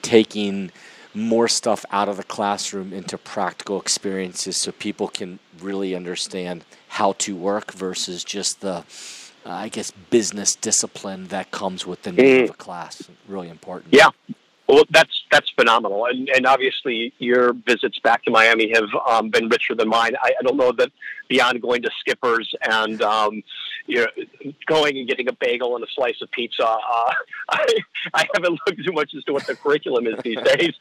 taking 0.02 0.72
more 1.14 1.48
stuff 1.48 1.86
out 1.92 2.10
of 2.10 2.18
the 2.18 2.24
classroom 2.24 2.94
into 2.94 3.18
practical 3.18 3.80
experiences 3.80 4.58
so 4.58 4.72
people 4.72 5.08
can 5.08 5.40
really 5.60 5.96
understand 5.96 6.64
how 6.90 7.14
to 7.14 7.36
work 7.36 7.72
versus 7.74 8.24
just 8.24 8.62
the 8.62 8.84
uh, 9.48 9.52
I 9.52 9.70
guess 9.70 9.92
business 9.92 10.56
discipline 10.56 11.28
that 11.28 11.52
comes 11.52 11.88
with 11.88 12.04
the 12.04 12.12
name 12.12 12.42
mm. 12.42 12.44
of 12.46 12.50
a 12.52 12.54
class. 12.54 13.10
Really 13.28 13.50
important. 13.50 13.94
Yeah. 13.94 14.10
Well, 14.68 14.84
that's 14.90 15.24
that's 15.32 15.50
phenomenal, 15.52 16.06
and 16.06 16.28
and 16.30 16.46
obviously 16.46 17.14
your 17.20 17.54
visits 17.54 18.00
back 18.00 18.24
to 18.24 18.32
Miami 18.32 18.72
have 18.74 18.90
um, 19.10 19.30
been 19.30 19.48
richer 19.48 19.76
than 19.76 19.88
mine. 19.88 20.16
I, 20.22 20.34
I, 20.38 20.44
don't 20.44 20.58
know 20.58 20.74
that 20.74 20.92
beyond 21.30 21.62
going 21.62 21.82
to 21.84 21.90
Skippers 22.02 22.54
and 22.70 23.02
um, 23.02 23.44
you 23.86 24.00
know, 24.00 24.52
going 24.66 24.98
and 24.98 25.08
getting 25.08 25.30
a 25.30 25.32
bagel 25.32 25.76
and 25.76 25.86
a 25.86 25.88
slice 25.96 26.22
of 26.22 26.30
pizza, 26.32 26.66
uh, 26.68 27.14
I, 27.50 27.66
I 28.14 28.28
haven't 28.36 28.60
looked 28.68 28.86
too 28.86 28.92
much 28.92 29.14
as 29.16 29.24
to 29.24 29.34
what 29.34 29.48
the 29.48 29.56
curriculum 29.56 30.06
is 30.06 30.16
these 30.24 30.38
days, 30.58 30.74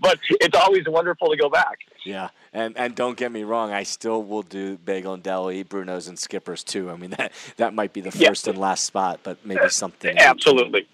but 0.00 0.18
it's 0.30 0.56
always 0.56 0.84
wonderful 0.88 1.30
to 1.30 1.36
go 1.36 1.48
back. 1.48 1.78
Yeah, 2.04 2.30
and 2.52 2.76
and 2.76 2.96
don't 2.96 3.16
get 3.16 3.30
me 3.30 3.44
wrong, 3.44 3.70
I 3.70 3.84
still 3.84 4.22
will 4.24 4.42
do 4.42 4.78
bagel 4.78 5.14
and 5.14 5.22
deli, 5.22 5.62
Bruno's 5.62 6.08
and 6.08 6.18
Skippers 6.18 6.64
too. 6.64 6.90
I 6.90 6.96
mean 6.96 7.10
that 7.10 7.32
that 7.56 7.72
might 7.72 7.92
be 7.92 8.00
the 8.00 8.10
first 8.10 8.46
yeah. 8.46 8.50
and 8.50 8.58
last 8.58 8.82
spot, 8.82 9.20
but 9.22 9.46
maybe 9.46 9.68
something. 9.68 10.18
Absolutely. 10.18 10.88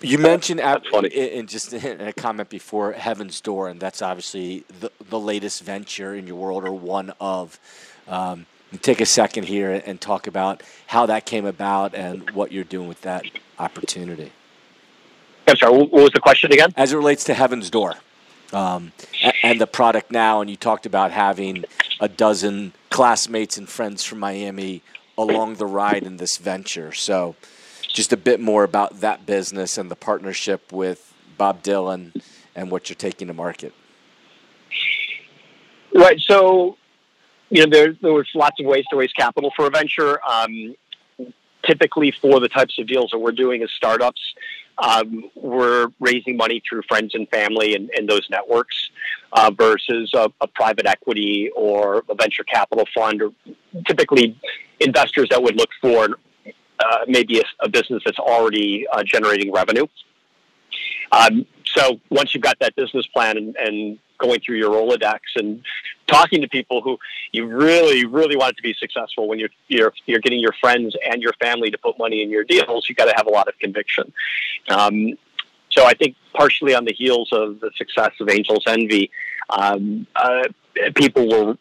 You 0.00 0.18
mentioned 0.18 0.60
at, 0.60 0.84
in, 1.04 1.46
just 1.46 1.72
in 1.72 2.00
a 2.00 2.12
comment 2.12 2.48
before 2.48 2.92
Heaven's 2.92 3.40
Door, 3.40 3.68
and 3.68 3.80
that's 3.80 4.02
obviously 4.02 4.64
the, 4.80 4.90
the 5.08 5.18
latest 5.18 5.62
venture 5.62 6.14
in 6.14 6.26
your 6.26 6.36
world, 6.36 6.64
or 6.64 6.72
one 6.72 7.12
of. 7.20 7.58
Um, 8.06 8.46
take 8.82 9.00
a 9.00 9.06
second 9.06 9.44
here 9.44 9.80
and 9.86 10.00
talk 10.00 10.26
about 10.26 10.60
how 10.88 11.06
that 11.06 11.24
came 11.26 11.46
about 11.46 11.94
and 11.94 12.28
what 12.30 12.50
you're 12.50 12.64
doing 12.64 12.88
with 12.88 13.00
that 13.02 13.24
opportunity. 13.56 14.32
I'm 15.46 15.56
sorry. 15.56 15.76
What 15.76 15.92
was 15.92 16.10
the 16.10 16.20
question 16.20 16.52
again? 16.52 16.70
As 16.76 16.92
it 16.92 16.96
relates 16.96 17.22
to 17.24 17.34
Heaven's 17.34 17.70
Door, 17.70 17.94
um, 18.52 18.92
and 19.42 19.60
the 19.60 19.66
product 19.66 20.10
now, 20.10 20.40
and 20.40 20.48
you 20.48 20.56
talked 20.56 20.86
about 20.86 21.10
having 21.10 21.64
a 22.00 22.08
dozen 22.08 22.72
classmates 22.90 23.56
and 23.56 23.68
friends 23.68 24.04
from 24.04 24.20
Miami 24.20 24.82
along 25.18 25.56
the 25.56 25.66
ride 25.66 26.02
in 26.02 26.16
this 26.16 26.36
venture. 26.36 26.92
So 26.92 27.36
just 27.94 28.12
a 28.12 28.16
bit 28.16 28.40
more 28.40 28.64
about 28.64 29.00
that 29.00 29.24
business 29.24 29.78
and 29.78 29.90
the 29.90 29.96
partnership 29.96 30.72
with 30.72 31.14
Bob 31.38 31.62
Dylan 31.62 32.20
and 32.54 32.70
what 32.70 32.90
you're 32.90 32.96
taking 32.96 33.28
to 33.28 33.34
market. 33.34 33.72
Right. 35.94 36.20
So, 36.20 36.76
you 37.50 37.64
know, 37.64 37.70
there, 37.70 37.96
there 38.02 38.12
was 38.12 38.28
lots 38.34 38.60
of 38.60 38.66
ways 38.66 38.84
to 38.90 38.96
raise 38.96 39.12
capital 39.12 39.52
for 39.54 39.66
a 39.66 39.70
venture. 39.70 40.18
Um, 40.28 40.74
typically, 41.62 42.10
for 42.10 42.40
the 42.40 42.48
types 42.48 42.78
of 42.80 42.88
deals 42.88 43.12
that 43.12 43.18
we're 43.20 43.30
doing 43.32 43.62
as 43.62 43.70
startups, 43.70 44.20
um, 44.78 45.30
we're 45.36 45.86
raising 46.00 46.36
money 46.36 46.60
through 46.68 46.82
friends 46.88 47.14
and 47.14 47.28
family 47.30 47.76
and, 47.76 47.90
and 47.96 48.08
those 48.08 48.26
networks 48.28 48.90
uh, 49.34 49.52
versus 49.56 50.10
a, 50.14 50.32
a, 50.40 50.48
private 50.48 50.86
equity 50.86 51.48
or 51.54 52.02
a 52.08 52.14
venture 52.16 52.42
capital 52.42 52.84
fund, 52.92 53.22
or 53.22 53.30
typically 53.86 54.36
investors 54.80 55.28
that 55.30 55.40
would 55.40 55.56
look 55.56 55.70
for 55.80 56.18
uh, 56.84 56.98
maybe 57.06 57.40
a, 57.40 57.44
a, 57.60 57.68
business 57.68 58.02
that's 58.04 58.18
already 58.18 58.86
uh, 58.92 59.02
generating 59.02 59.52
revenue. 59.52 59.86
Um, 61.12 61.46
so 61.64 62.00
once 62.10 62.34
you've 62.34 62.42
got 62.42 62.58
that 62.60 62.74
business 62.76 63.06
plan 63.06 63.36
and, 63.36 63.56
and, 63.56 63.98
going 64.16 64.38
through 64.40 64.56
your 64.56 64.70
Rolodex 64.70 65.18
and 65.34 65.60
talking 66.06 66.40
to 66.40 66.48
people 66.48 66.80
who 66.80 66.96
you 67.32 67.46
really, 67.46 68.06
really 68.06 68.36
want 68.36 68.52
it 68.52 68.56
to 68.56 68.62
be 68.62 68.72
successful 68.72 69.26
when 69.26 69.40
you're, 69.40 69.50
you're, 69.66 69.92
you're 70.06 70.20
getting 70.20 70.38
your 70.38 70.54
friends 70.60 70.96
and 71.10 71.20
your 71.20 71.32
family 71.40 71.68
to 71.68 71.76
put 71.76 71.98
money 71.98 72.22
in 72.22 72.30
your 72.30 72.44
deals, 72.44 72.88
you've 72.88 72.96
got 72.96 73.06
to 73.06 73.12
have 73.16 73.26
a 73.26 73.30
lot 73.30 73.48
of 73.48 73.58
conviction. 73.58 74.12
Um, 74.68 75.14
so 75.68 75.84
I 75.84 75.94
think 75.94 76.14
partially 76.32 76.74
on 76.76 76.84
the 76.84 76.92
heels 76.92 77.30
of 77.32 77.58
the 77.58 77.72
success 77.76 78.12
of 78.20 78.30
Angels 78.30 78.62
Envy, 78.68 79.10
um, 79.50 80.06
uh, 80.14 80.44
people 80.94 81.28
were 81.28 81.56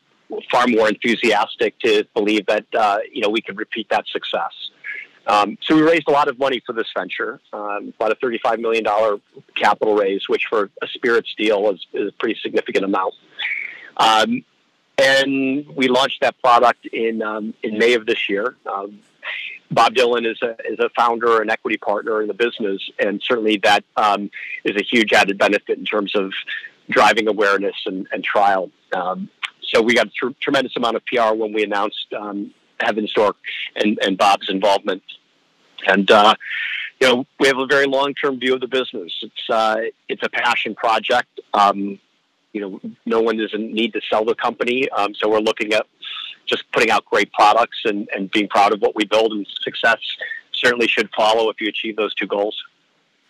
far 0.52 0.68
more 0.68 0.88
enthusiastic 0.88 1.78
to 1.80 2.06
believe 2.14 2.46
that 2.48 2.66
uh, 2.78 3.00
you 3.12 3.22
know 3.22 3.30
we 3.30 3.42
could 3.42 3.58
repeat 3.58 3.88
that 3.90 4.08
success. 4.08 4.52
Um, 5.26 5.58
so 5.62 5.76
we 5.76 5.82
raised 5.82 6.08
a 6.08 6.12
lot 6.12 6.28
of 6.28 6.38
money 6.38 6.62
for 6.66 6.74
this 6.74 6.88
venture, 6.96 7.40
um, 7.54 7.94
about 7.96 8.12
a 8.12 8.16
$35 8.16 8.60
million 8.60 8.86
capital 9.56 9.96
raise, 9.96 10.28
which 10.28 10.46
for 10.50 10.70
a 10.82 10.88
spirits 10.88 11.34
deal 11.38 11.70
is, 11.72 11.86
is 11.94 12.10
a 12.10 12.12
pretty 12.14 12.40
significant 12.42 12.86
amount. 12.86 13.14
Um, 13.98 14.44
and 14.98 15.68
we 15.76 15.88
launched 15.88 16.22
that 16.22 16.40
product 16.42 16.86
in 16.88 17.22
um, 17.24 17.54
in 17.64 17.80
May 17.80 17.94
of 17.94 18.06
this 18.06 18.30
year. 18.30 18.56
Um, 18.72 19.00
Bob 19.72 19.96
Dylan 19.96 20.30
is 20.30 20.40
a 20.44 20.56
is 20.72 20.80
a 20.80 20.90
founder 20.90 21.42
and 21.42 21.50
equity 21.50 21.78
partner 21.78 22.22
in 22.22 22.28
the 22.28 22.34
business, 22.36 22.80
and 23.00 23.22
certainly 23.22 23.58
that 23.64 23.84
um, 23.98 24.30
is 24.64 24.76
a 24.76 24.84
huge 24.84 25.14
added 25.14 25.40
benefit 25.40 25.80
in 25.80 25.86
terms 25.86 26.16
of 26.16 26.32
driving 26.90 27.28
awareness 27.28 27.76
and, 27.86 28.08
and 28.12 28.24
trial. 28.24 28.70
So 29.74 29.82
we 29.82 29.96
got 29.96 30.08
a 30.08 30.12
tr- 30.12 30.28
tremendous 30.40 30.76
amount 30.76 30.98
of 30.98 31.06
PR 31.06 31.34
when 31.34 31.54
we 31.54 31.64
announced 31.64 32.14
um, 32.84 32.86
Heaven's 32.86 33.14
Door 33.14 33.36
and, 33.76 33.98
and 34.02 34.18
Bob's 34.18 34.50
involvement. 34.50 35.04
And, 35.88 36.10
uh, 36.10 36.36
you 37.02 37.08
know, 37.08 37.26
we 37.40 37.48
have 37.48 37.58
a 37.58 37.66
very 37.66 37.86
long 37.86 38.14
term 38.14 38.40
view 38.40 38.54
of 38.54 38.62
the 38.62 38.68
business. 38.68 39.14
It's, 39.22 39.50
uh, 39.50 39.78
it's 40.08 40.24
a 40.24 40.30
passion 40.30 40.76
project. 40.76 41.40
Um, 41.54 42.00
you 42.54 42.62
know, 42.62 42.80
no 43.06 43.22
one 43.22 43.38
doesn't 43.38 43.74
need 43.74 43.94
to 43.94 44.02
sell 44.10 44.26
the 44.26 44.36
company. 44.36 44.90
Um, 44.90 45.14
so 45.16 45.30
we're 45.30 45.40
looking 45.40 45.74
at 45.74 45.86
just 46.46 46.64
putting 46.72 46.92
out 46.92 47.04
great 47.06 47.32
products 47.34 47.80
and, 47.86 48.08
and 48.16 48.30
being 48.32 48.48
proud 48.48 48.74
of 48.74 48.82
what 48.82 48.96
we 48.96 49.06
build 49.06 49.32
and 49.32 49.48
success 49.62 49.98
certainly 50.54 50.88
should 50.88 51.10
follow 51.16 51.50
if 51.50 51.60
you 51.60 51.68
achieve 51.68 51.96
those 51.96 52.14
two 52.14 52.28
goals. 52.28 52.56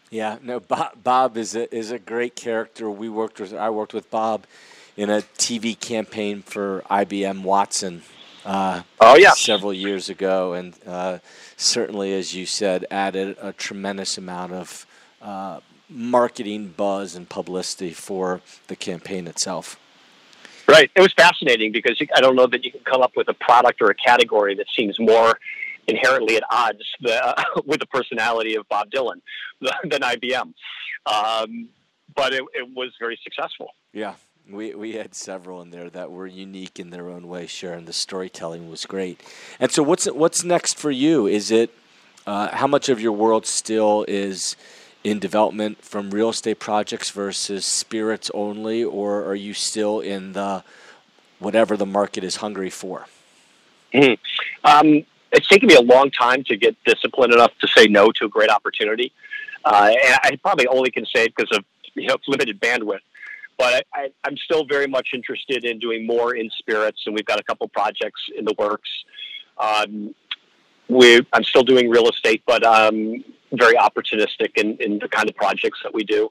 Yeah, 0.09 0.37
no, 0.43 0.59
Bob, 0.59 1.03
Bob 1.03 1.37
is 1.37 1.55
a, 1.55 1.73
is 1.73 1.89
a 1.89 1.97
great 1.97 2.35
character. 2.35 2.89
We 2.89 3.09
worked 3.09 3.39
with, 3.39 3.53
I 3.53 3.69
worked 3.71 3.93
with 3.93 4.11
Bob 4.11 4.45
in 4.95 5.09
a 5.09 5.21
TV 5.37 5.79
campaign 5.79 6.43
for 6.43 6.83
IBM 6.91 7.41
Watson 7.41 8.03
uh, 8.45 8.81
oh 8.99 9.15
yeah, 9.17 9.31
several 9.31 9.73
years 9.73 10.09
ago, 10.09 10.53
and 10.53 10.75
uh, 10.85 11.19
certainly, 11.57 12.13
as 12.13 12.35
you 12.35 12.45
said, 12.45 12.85
added 12.91 13.37
a 13.41 13.53
tremendous 13.53 14.17
amount 14.17 14.53
of 14.53 14.85
uh, 15.21 15.59
marketing 15.89 16.73
buzz 16.75 17.15
and 17.15 17.29
publicity 17.29 17.91
for 17.91 18.41
the 18.67 18.75
campaign 18.75 19.27
itself. 19.27 19.79
Right. 20.67 20.89
It 20.95 21.01
was 21.01 21.13
fascinating 21.13 21.71
because 21.71 22.01
I 22.15 22.21
don't 22.21 22.35
know 22.35 22.47
that 22.47 22.63
you 22.63 22.71
can 22.71 22.81
come 22.81 23.01
up 23.01 23.13
with 23.15 23.27
a 23.27 23.33
product 23.33 23.81
or 23.81 23.89
a 23.89 23.95
category 23.95 24.55
that 24.55 24.67
seems 24.75 24.99
more 24.99 25.37
inherently 25.87 26.37
at 26.37 26.43
odds 26.49 26.83
the, 27.01 27.45
with 27.65 27.79
the 27.79 27.85
personality 27.87 28.55
of 28.55 28.67
Bob 28.69 28.89
Dylan 28.89 29.21
than 29.61 30.01
IBM. 30.01 30.53
Um, 31.05 31.69
but 32.15 32.33
it, 32.33 32.43
it 32.53 32.69
was 32.73 32.91
very 32.99 33.19
successful. 33.23 33.71
Yeah, 33.91 34.15
we 34.49 34.75
we 34.75 34.93
had 34.93 35.15
several 35.15 35.61
in 35.61 35.71
there 35.71 35.89
that 35.89 36.11
were 36.11 36.27
unique 36.27 36.79
in 36.79 36.89
their 36.89 37.09
own 37.09 37.27
way, 37.27 37.47
sure, 37.47 37.73
and 37.73 37.87
the 37.87 37.93
storytelling 37.93 38.69
was 38.69 38.85
great. 38.85 39.21
And 39.59 39.71
so, 39.71 39.83
what's 39.83 40.05
what's 40.05 40.43
next 40.43 40.77
for 40.77 40.91
you? 40.91 41.27
Is 41.27 41.51
it 41.51 41.69
Uh, 42.25 42.47
how 42.55 42.67
much 42.67 42.87
of 42.87 43.01
your 43.01 43.11
world 43.11 43.45
still 43.45 44.05
is 44.07 44.55
in 45.03 45.19
development 45.19 45.83
from 45.83 46.09
real 46.09 46.29
estate 46.29 46.57
projects 46.57 47.09
versus 47.11 47.65
spirits 47.65 48.31
only, 48.33 48.81
or 48.81 49.25
are 49.25 49.35
you 49.35 49.53
still 49.53 49.99
in 49.99 50.31
the 50.31 50.63
whatever 51.39 51.75
the 51.75 51.85
market 51.85 52.23
is 52.23 52.37
hungry 52.37 52.69
for? 52.69 53.05
Mm-hmm. 53.93 54.15
Um, 54.63 55.05
it's 55.33 55.47
taken 55.49 55.67
me 55.67 55.75
a 55.75 55.81
long 55.81 56.11
time 56.11 56.45
to 56.45 56.55
get 56.55 56.77
disciplined 56.85 57.33
enough 57.33 57.51
to 57.59 57.67
say 57.67 57.87
no 57.87 58.11
to 58.17 58.25
a 58.25 58.29
great 58.29 58.49
opportunity. 58.49 59.11
Uh, 59.65 59.91
and 60.05 60.15
I 60.23 60.29
probably 60.41 60.67
only 60.67 60.91
can 60.91 61.05
say 61.13 61.25
it 61.25 61.35
because 61.35 61.51
of 61.57 61.65
you 61.95 62.07
know 62.07 62.15
limited 62.27 62.61
bandwidth. 62.61 63.03
But 63.57 63.85
I, 63.93 64.09
am 64.25 64.37
still 64.37 64.65
very 64.65 64.87
much 64.87 65.09
interested 65.13 65.63
in 65.63 65.79
doing 65.79 66.05
more 66.05 66.35
in 66.35 66.49
spirits, 66.57 67.03
and 67.05 67.15
we've 67.15 67.25
got 67.25 67.39
a 67.39 67.43
couple 67.43 67.67
projects 67.67 68.21
in 68.35 68.45
the 68.45 68.55
works. 68.57 68.89
Um, 69.57 70.15
we, 70.89 71.25
I'm 71.33 71.43
still 71.43 71.63
doing 71.63 71.89
real 71.89 72.09
estate, 72.09 72.43
but 72.45 72.63
um, 72.63 73.23
very 73.53 73.75
opportunistic 73.75 74.57
in, 74.57 74.77
in 74.77 74.99
the 74.99 75.07
kind 75.07 75.29
of 75.29 75.35
projects 75.35 75.79
that 75.83 75.93
we 75.93 76.03
do. 76.03 76.29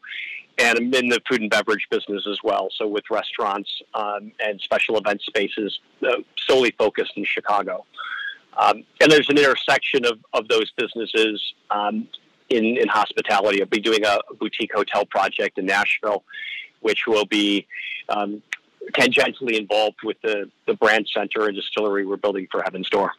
And 0.58 0.78
I'm 0.78 0.94
in 0.94 1.08
the 1.08 1.20
food 1.28 1.40
and 1.40 1.50
beverage 1.50 1.86
business 1.90 2.26
as 2.30 2.38
well. 2.44 2.68
So 2.76 2.86
with 2.86 3.04
restaurants 3.10 3.70
um, 3.94 4.32
and 4.44 4.60
special 4.60 4.98
event 4.98 5.22
spaces 5.22 5.78
uh, 6.06 6.16
solely 6.46 6.74
focused 6.76 7.12
in 7.16 7.24
Chicago. 7.24 7.86
Um, 8.56 8.84
and 9.00 9.10
there's 9.10 9.30
an 9.30 9.38
intersection 9.38 10.04
of, 10.04 10.18
of 10.34 10.48
those 10.48 10.70
businesses 10.76 11.40
um, 11.70 12.06
in, 12.50 12.76
in 12.76 12.86
hospitality. 12.88 13.62
I'll 13.62 13.68
be 13.68 13.80
doing 13.80 14.04
a 14.04 14.18
boutique 14.38 14.72
hotel 14.74 15.06
project 15.06 15.58
in 15.58 15.66
Nashville, 15.66 16.22
which 16.82 17.06
will 17.06 17.24
be 17.24 17.66
um, 18.08 18.42
tangentially 18.92 19.58
involved 19.58 19.98
with 20.04 20.20
the, 20.22 20.50
the 20.66 20.74
brand 20.74 21.08
center 21.12 21.46
and 21.46 21.56
distillery 21.56 22.04
we're 22.04 22.16
building 22.16 22.46
for 22.50 22.62
Heaven's 22.62 22.88
Door. 22.90 23.12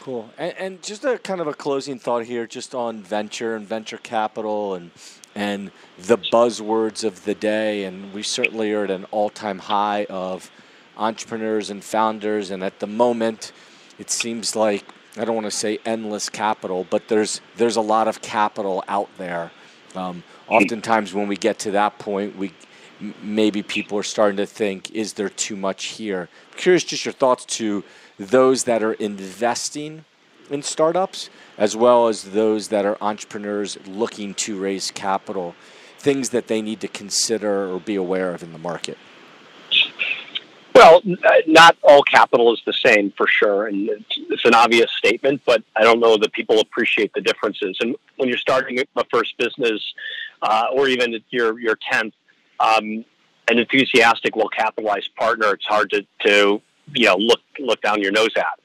Cool. 0.00 0.30
And, 0.36 0.54
and, 0.58 0.82
just 0.82 1.04
a 1.04 1.18
kind 1.18 1.40
of 1.40 1.46
a 1.46 1.54
closing 1.54 1.98
thought 1.98 2.24
here, 2.24 2.44
just 2.46 2.74
on 2.74 3.02
venture 3.02 3.54
and 3.54 3.64
venture 3.66 3.98
capital 3.98 4.74
and 4.74 4.90
and 5.34 5.70
the 5.96 6.18
buzzwords 6.18 7.04
of 7.04 7.24
the 7.24 7.36
day. 7.36 7.84
And 7.84 8.12
we 8.12 8.24
certainly 8.24 8.72
are 8.72 8.84
at 8.84 8.90
an 8.90 9.04
all-time 9.12 9.60
high 9.60 10.06
of 10.10 10.50
entrepreneurs 10.96 11.70
and 11.70 11.84
founders. 11.84 12.50
And 12.50 12.64
at 12.64 12.80
the 12.80 12.88
moment, 12.88 13.52
it 13.96 14.10
seems 14.10 14.56
like 14.56 14.84
I 15.16 15.24
don't 15.24 15.36
want 15.36 15.46
to 15.46 15.52
say 15.52 15.78
endless 15.84 16.28
capital, 16.28 16.84
but 16.90 17.06
there's 17.06 17.40
there's 17.56 17.76
a 17.76 17.80
lot 17.80 18.08
of 18.08 18.22
capital 18.22 18.82
out 18.88 19.08
there. 19.18 19.52
Um, 19.94 20.24
oftentimes, 20.52 21.14
when 21.14 21.28
we 21.28 21.36
get 21.36 21.58
to 21.60 21.70
that 21.72 21.98
point, 21.98 22.36
we 22.36 22.52
maybe 23.20 23.62
people 23.62 23.98
are 23.98 24.04
starting 24.04 24.36
to 24.36 24.46
think, 24.46 24.90
is 24.92 25.14
there 25.14 25.28
too 25.28 25.56
much 25.56 25.86
here? 25.86 26.28
I'm 26.52 26.58
curious, 26.58 26.84
just 26.84 27.04
your 27.04 27.12
thoughts 27.12 27.44
to 27.56 27.82
those 28.16 28.64
that 28.64 28.82
are 28.82 28.92
investing 28.92 30.04
in 30.50 30.62
startups, 30.62 31.30
as 31.58 31.76
well 31.76 32.08
as 32.08 32.22
those 32.22 32.68
that 32.68 32.84
are 32.84 32.96
entrepreneurs 33.00 33.76
looking 33.86 34.34
to 34.34 34.60
raise 34.60 34.92
capital, 34.92 35.56
things 35.98 36.30
that 36.30 36.46
they 36.46 36.62
need 36.62 36.80
to 36.80 36.88
consider 36.88 37.72
or 37.72 37.80
be 37.80 37.96
aware 37.96 38.34
of 38.34 38.42
in 38.42 38.52
the 38.52 38.58
market? 38.58 38.98
Well, 40.74 41.02
not 41.46 41.76
all 41.82 42.02
capital 42.02 42.52
is 42.54 42.62
the 42.64 42.72
same 42.72 43.12
for 43.16 43.26
sure, 43.26 43.66
and 43.66 43.90
it's 43.90 44.44
an 44.44 44.54
obvious 44.54 44.90
statement, 44.96 45.42
but 45.44 45.62
I 45.76 45.82
don't 45.82 46.00
know 46.00 46.16
that 46.16 46.32
people 46.32 46.60
appreciate 46.60 47.12
the 47.14 47.20
differences. 47.20 47.76
And 47.80 47.94
when 48.16 48.28
you're 48.28 48.38
starting 48.38 48.78
a 48.78 49.04
first 49.12 49.36
business, 49.38 49.82
uh, 50.40 50.66
or 50.72 50.88
even 50.88 51.20
your 51.30 51.58
your 51.60 51.76
tenth, 51.90 52.14
um, 52.60 53.04
an 53.48 53.58
enthusiastic, 53.58 54.34
well 54.34 54.48
capitalized 54.48 55.14
partner, 55.16 55.52
it's 55.52 55.66
hard 55.66 55.90
to, 55.90 56.06
to 56.24 56.62
you 56.94 57.06
know 57.06 57.16
look 57.16 57.40
look 57.58 57.80
down 57.82 58.00
your 58.00 58.12
nose 58.12 58.30
at. 58.36 58.58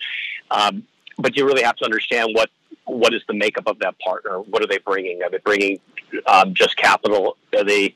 Um, 0.50 0.84
but 1.18 1.36
you 1.36 1.46
really 1.46 1.64
have 1.64 1.76
to 1.78 1.86
understand 1.86 2.30
what 2.34 2.50
what 2.86 3.14
is 3.14 3.22
the 3.28 3.34
makeup 3.34 3.68
of 3.68 3.80
that 3.80 4.00
partner. 4.00 4.40
What 4.40 4.64
are 4.64 4.68
they 4.68 4.78
bringing? 4.78 5.24
Are 5.24 5.30
they 5.30 5.40
bringing 5.40 5.80
um, 6.26 6.54
just 6.54 6.78
capital? 6.78 7.38
Are 7.58 7.66
they 7.66 7.96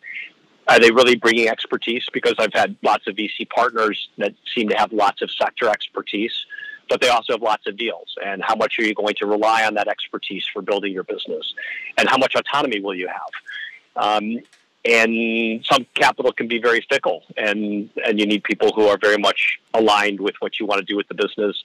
are 0.67 0.79
they 0.79 0.91
really 0.91 1.15
bringing 1.15 1.49
expertise? 1.49 2.05
Because 2.13 2.35
I've 2.37 2.53
had 2.53 2.75
lots 2.81 3.07
of 3.07 3.15
VC 3.15 3.49
partners 3.49 4.09
that 4.17 4.33
seem 4.53 4.69
to 4.69 4.75
have 4.75 4.93
lots 4.93 5.21
of 5.21 5.31
sector 5.31 5.69
expertise, 5.69 6.45
but 6.89 7.01
they 7.01 7.09
also 7.09 7.33
have 7.33 7.41
lots 7.41 7.67
of 7.67 7.77
deals. 7.77 8.15
And 8.23 8.43
how 8.43 8.55
much 8.55 8.77
are 8.79 8.83
you 8.83 8.93
going 8.93 9.15
to 9.15 9.25
rely 9.25 9.65
on 9.65 9.73
that 9.75 9.87
expertise 9.87 10.45
for 10.53 10.61
building 10.61 10.93
your 10.93 11.03
business? 11.03 11.53
And 11.97 12.07
how 12.07 12.17
much 12.17 12.35
autonomy 12.35 12.79
will 12.79 12.95
you 12.95 13.07
have? 13.07 14.03
Um, 14.03 14.39
and 14.85 15.63
some 15.65 15.85
capital 15.93 16.31
can 16.31 16.47
be 16.47 16.59
very 16.59 16.85
fickle 16.89 17.23
and 17.37 17.89
and 18.03 18.19
you 18.19 18.25
need 18.25 18.43
people 18.43 18.71
who 18.73 18.87
are 18.87 18.97
very 18.97 19.17
much 19.17 19.59
aligned 19.73 20.19
with 20.19 20.35
what 20.39 20.59
you 20.59 20.65
want 20.65 20.79
to 20.79 20.85
do 20.85 20.97
with 20.97 21.07
the 21.07 21.13
business 21.13 21.63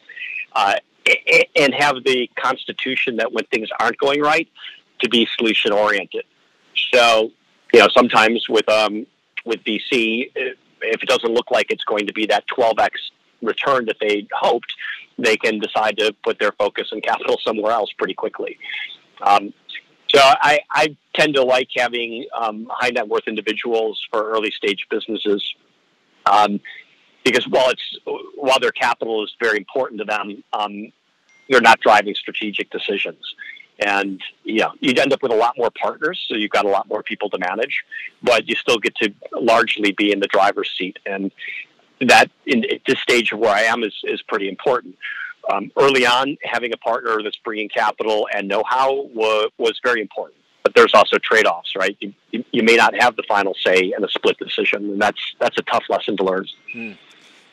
uh, 0.54 0.74
and 1.54 1.72
have 1.72 2.02
the 2.04 2.28
constitution 2.37 3.16
that 3.16 3.32
when 3.32 3.44
things 3.46 3.68
aren't 3.80 3.96
going 3.98 4.20
right 4.20 4.48
to 5.00 5.09
be 5.09 5.26
solution 5.37 5.72
oriented 5.72 6.24
so 6.92 7.32
you 7.72 7.81
know 7.81 7.88
sometimes 7.94 8.48
with 8.48 8.68
um 8.68 9.07
with 9.44 9.62
VC 9.64 10.31
if 10.35 11.02
it 11.02 11.09
doesn't 11.09 11.33
look 11.33 11.50
like 11.50 11.70
it's 11.70 11.85
going 11.85 12.07
to 12.07 12.12
be 12.12 12.26
that 12.26 12.44
12x 12.48 12.90
return 13.42 13.85
that 13.87 13.96
they 14.00 14.26
hoped 14.33 14.72
they 15.18 15.37
can 15.37 15.59
decide 15.59 15.96
to 15.98 16.14
put 16.24 16.38
their 16.38 16.52
focus 16.52 16.88
and 16.92 17.02
capital 17.02 17.38
somewhere 17.44 17.72
else 17.72 17.90
pretty 17.98 18.14
quickly 18.14 18.59
um, 19.22 19.52
so 20.14 20.20
I, 20.22 20.61
I 20.70 20.96
tend 21.14 21.35
to 21.35 21.42
like 21.42 21.68
having 21.76 22.26
um, 22.35 22.68
high 22.70 22.90
net 22.90 23.09
worth 23.09 23.26
individuals 23.26 24.02
for 24.11 24.31
early 24.31 24.50
stage 24.50 24.87
businesses, 24.88 25.55
um, 26.26 26.61
because 27.24 27.46
while 27.48 27.70
it's 27.70 27.98
while 28.37 28.59
their 28.61 28.72
capital 28.72 29.24
is 29.24 29.35
very 29.40 29.59
important 29.59 29.98
to 30.00 30.05
them, 30.05 30.42
um, 30.52 30.92
they're 31.50 31.61
not 31.61 31.81
driving 31.81 32.14
strategic 32.14 32.70
decisions. 32.70 33.35
And 33.79 34.21
know, 34.45 34.73
you'd 34.81 34.99
end 34.99 35.12
up 35.12 35.23
with 35.23 35.33
a 35.33 35.37
lot 35.37 35.55
more 35.59 35.71
partners, 35.71 36.25
so 36.29 36.35
you've 36.35 36.51
got 36.51 36.65
a 36.65 36.69
lot 36.69 36.89
more 36.89 37.03
people 37.03 37.29
to 37.31 37.39
manage, 37.39 37.85
but 38.23 38.49
you 38.49 38.55
still 38.55 38.79
get 38.79 38.95
to 38.97 39.12
largely 39.33 39.93
be 39.93 40.12
in 40.12 40.21
the 40.21 40.27
driver's 40.27 40.71
seat. 40.77 40.99
And 41.05 41.31
that, 42.01 42.31
in, 42.47 42.65
at 42.65 42.81
this 42.87 43.01
stage 43.01 43.33
of 43.33 43.39
where 43.39 43.55
I 43.55 43.62
am, 43.62 43.83
is 43.83 43.95
is 44.05 44.23
pretty 44.23 44.49
important 44.49 44.97
um, 45.53 45.71
early 45.77 46.07
on, 46.07 46.37
having 46.43 46.73
a 46.73 46.77
partner 46.77 47.23
that's 47.23 47.37
bringing 47.37 47.69
capital 47.69 48.29
and 48.33 48.49
know-how 48.49 49.09
was, 49.15 49.51
was 49.59 49.81
very 49.83 50.01
important. 50.01 50.39
But 50.62 50.75
there's 50.75 50.95
also 50.95 51.19
trade-offs, 51.19 51.77
right? 51.77 51.97
You, 52.01 52.12
you, 52.51 52.62
may 52.65 52.75
not 52.75 52.95
have 53.01 53.15
the 53.15 53.23
final 53.29 53.55
say 53.55 53.93
in 53.97 54.03
a 54.03 54.09
split 54.09 54.37
decision, 54.39 54.91
and 54.91 55.01
that's 55.01 55.21
that's 55.39 55.57
a 55.59 55.62
tough 55.62 55.85
lesson 55.89 56.17
to 56.17 56.25
learn. 56.25 56.47
Hmm. 56.73 56.93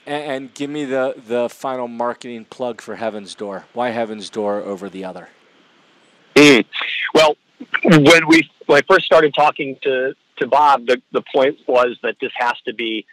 And, 0.06 0.24
and, 0.32 0.54
give 0.56 0.72
me 0.72 0.84
the 0.86 1.14
the 1.28 1.48
final 1.48 1.88
marketing 1.88 2.46
plug 2.46 2.82
for 2.82 2.96
Heaven's 2.96 3.36
Door. 3.36 3.66
Why 3.74 3.90
Heaven's 3.90 4.32
Door 4.32 4.64
over 4.64 4.90
the 4.90 5.06
other? 5.06 5.30
Mm. 6.36 6.65
Well, 7.13 7.38
when 7.84 8.28
we 8.28 8.50
when 8.65 8.82
I 8.82 8.82
first 8.88 9.06
started 9.06 9.34
talking 9.34 9.78
to 9.84 10.15
to 10.38 10.48
Bob, 10.48 10.88
the 10.88 11.02
the 11.12 11.24
point 11.34 11.60
was 11.67 11.98
that 12.04 12.15
this 12.19 12.32
has 12.36 12.56
to 12.65 12.74
be 12.74 13.06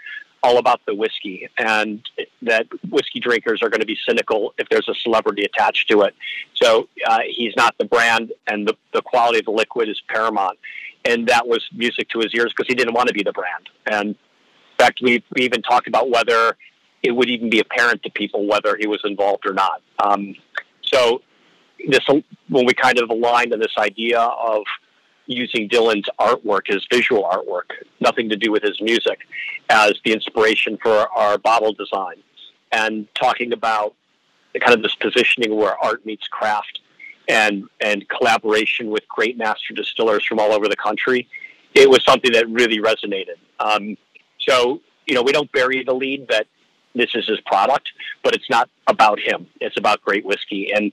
all 0.42 0.59
about 0.59 0.80
the 0.87 0.94
whiskey 0.94 1.48
and 1.59 2.02
that 2.42 2.66
whiskey 2.88 3.20
drinkers 3.20 3.62
are 3.62 3.68
going 3.68 3.80
to 3.80 3.87
be 3.87 3.98
cynical 4.09 4.54
if 4.59 4.68
there's 4.70 4.88
a 4.88 4.94
celebrity 4.94 5.44
attached 5.44 5.88
to 5.88 6.02
it. 6.02 6.14
So 6.54 6.88
uh, 7.06 7.20
he's 7.28 7.54
not 7.56 7.76
the 7.78 7.85
brand, 7.85 8.33
and 8.46 8.66
the, 8.66 8.74
the 8.92 9.02
quality 9.02 9.40
of 9.40 9.44
the 9.44 9.50
liquid 9.50 9.88
is 9.88 10.00
paramount. 10.09 10.59
And 11.04 11.26
that 11.28 11.46
was 11.46 11.62
music 11.72 12.09
to 12.11 12.20
his 12.20 12.35
ears 12.35 12.52
because 12.56 12.68
he 12.68 12.74
didn't 12.74 12.94
want 12.94 13.09
to 13.09 13.14
be 13.14 13.22
the 13.22 13.33
brand. 13.33 13.68
And 13.87 14.09
in 14.11 14.16
fact, 14.78 15.00
we, 15.02 15.22
we 15.35 15.42
even 15.42 15.62
talked 15.62 15.88
about 15.88 16.11
whether 16.11 16.56
it 17.02 17.12
would 17.12 17.30
even 17.30 17.50
be 17.50 17.61
apparent 17.61 18.02
to 18.02 18.11
people 18.11 18.46
whether 18.46 18.76
he 18.78 18.87
was 18.87 19.00
involved 19.04 19.46
or 19.46 19.52
not. 19.52 19.83
Um, 20.02 20.35
so 20.83 21.22
this 21.88 22.00
when 22.48 22.66
we 22.66 22.74
kind 22.74 22.98
of 22.98 23.10
aligned 23.10 23.52
on 23.52 23.60
this 23.60 23.74
idea 23.78 24.20
of 24.20 24.62
using 25.26 25.68
Dylan's 25.68 26.08
artwork, 26.18 26.62
his 26.66 26.84
visual 26.90 27.22
artwork, 27.22 27.70
nothing 28.00 28.28
to 28.30 28.36
do 28.36 28.50
with 28.50 28.62
his 28.62 28.80
music, 28.80 29.20
as 29.68 29.94
the 30.04 30.12
inspiration 30.12 30.76
for 30.82 31.08
our 31.16 31.38
bottle 31.38 31.72
design, 31.72 32.16
and 32.72 33.06
talking 33.14 33.52
about 33.52 33.94
kind 34.60 34.74
of 34.74 34.82
this 34.82 34.94
positioning 34.96 35.56
where 35.56 35.78
art 35.78 36.04
meets 36.04 36.26
craft 36.26 36.80
and 37.28 37.64
and 37.80 38.08
collaboration 38.08 38.90
with 38.90 39.06
great 39.08 39.38
master 39.38 39.72
distillers 39.74 40.24
from 40.24 40.38
all 40.40 40.52
over 40.52 40.68
the 40.68 40.76
country. 40.76 41.28
It 41.74 41.88
was 41.88 42.04
something 42.04 42.32
that 42.32 42.48
really 42.48 42.78
resonated. 42.80 43.38
Um, 43.60 43.96
so 44.40 44.80
you 45.06 45.14
know, 45.14 45.22
we 45.22 45.32
don't 45.32 45.50
bury 45.52 45.82
the 45.84 45.94
lead 45.94 46.28
that 46.28 46.46
this 46.94 47.10
is 47.14 47.26
his 47.26 47.40
product, 47.42 47.92
but 48.22 48.34
it's 48.34 48.50
not 48.50 48.68
about 48.88 49.20
him. 49.20 49.46
It's 49.60 49.76
about 49.76 50.02
great 50.02 50.24
whiskey, 50.24 50.72
and 50.72 50.92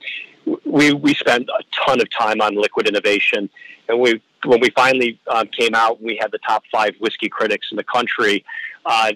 we 0.64 0.92
we 0.92 1.14
spent 1.14 1.48
a 1.48 1.62
ton 1.84 2.00
of 2.00 2.08
time 2.10 2.40
on 2.40 2.54
liquid 2.54 2.88
innovation, 2.88 3.48
and 3.88 4.00
we 4.00 4.20
when 4.44 4.60
we 4.60 4.70
finally 4.70 5.18
um, 5.28 5.48
came 5.48 5.74
out, 5.74 6.00
we 6.02 6.18
had 6.20 6.30
the 6.30 6.38
top 6.38 6.62
five 6.70 6.94
whiskey 7.00 7.28
critics 7.28 7.68
in 7.70 7.76
the 7.76 7.84
country 7.84 8.44
uh, 8.86 9.12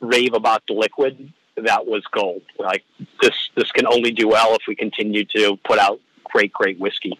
rave 0.00 0.34
about 0.34 0.62
the 0.66 0.74
liquid. 0.74 1.32
That 1.56 1.86
was 1.86 2.02
gold. 2.10 2.42
Like 2.58 2.82
this, 3.20 3.50
this 3.54 3.70
can 3.70 3.86
only 3.86 4.10
do 4.10 4.26
well 4.28 4.54
if 4.54 4.62
we 4.66 4.74
continue 4.74 5.24
to 5.36 5.56
put 5.64 5.78
out 5.78 6.00
great, 6.24 6.52
great 6.52 6.78
whiskey. 6.80 7.16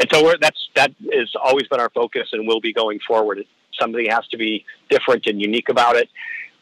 And 0.00 0.08
so 0.12 0.34
that's 0.40 0.70
that 0.74 0.92
has 1.12 1.32
always 1.40 1.68
been 1.68 1.80
our 1.80 1.90
focus, 1.90 2.30
and 2.32 2.48
will 2.48 2.60
be 2.60 2.72
going 2.72 2.98
forward. 3.06 3.44
Something 3.78 4.06
has 4.10 4.26
to 4.28 4.36
be 4.36 4.64
different 4.88 5.26
and 5.26 5.40
unique 5.40 5.68
about 5.68 5.96
it. 5.96 6.08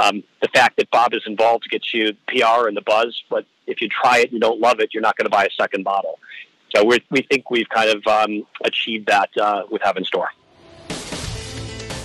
Um, 0.00 0.22
the 0.42 0.48
fact 0.48 0.76
that 0.76 0.90
Bob 0.90 1.14
is 1.14 1.22
involved 1.26 1.68
gets 1.70 1.94
you 1.94 2.12
PR 2.26 2.66
and 2.66 2.76
the 2.76 2.82
buzz, 2.82 3.22
but 3.30 3.46
if 3.66 3.80
you 3.80 3.88
try 3.88 4.18
it 4.18 4.24
and 4.24 4.32
you 4.32 4.40
don't 4.40 4.60
love 4.60 4.80
it, 4.80 4.92
you're 4.92 5.02
not 5.02 5.16
going 5.16 5.26
to 5.26 5.30
buy 5.30 5.44
a 5.44 5.50
second 5.50 5.84
bottle. 5.84 6.18
So 6.74 6.84
we 6.84 6.98
we 7.10 7.22
think 7.22 7.50
we've 7.50 7.68
kind 7.68 7.90
of 7.90 8.06
um, 8.06 8.46
achieved 8.64 9.06
that 9.06 9.30
uh, 9.40 9.62
with 9.70 9.82
Heaven's 9.82 10.10
Door. 10.10 10.28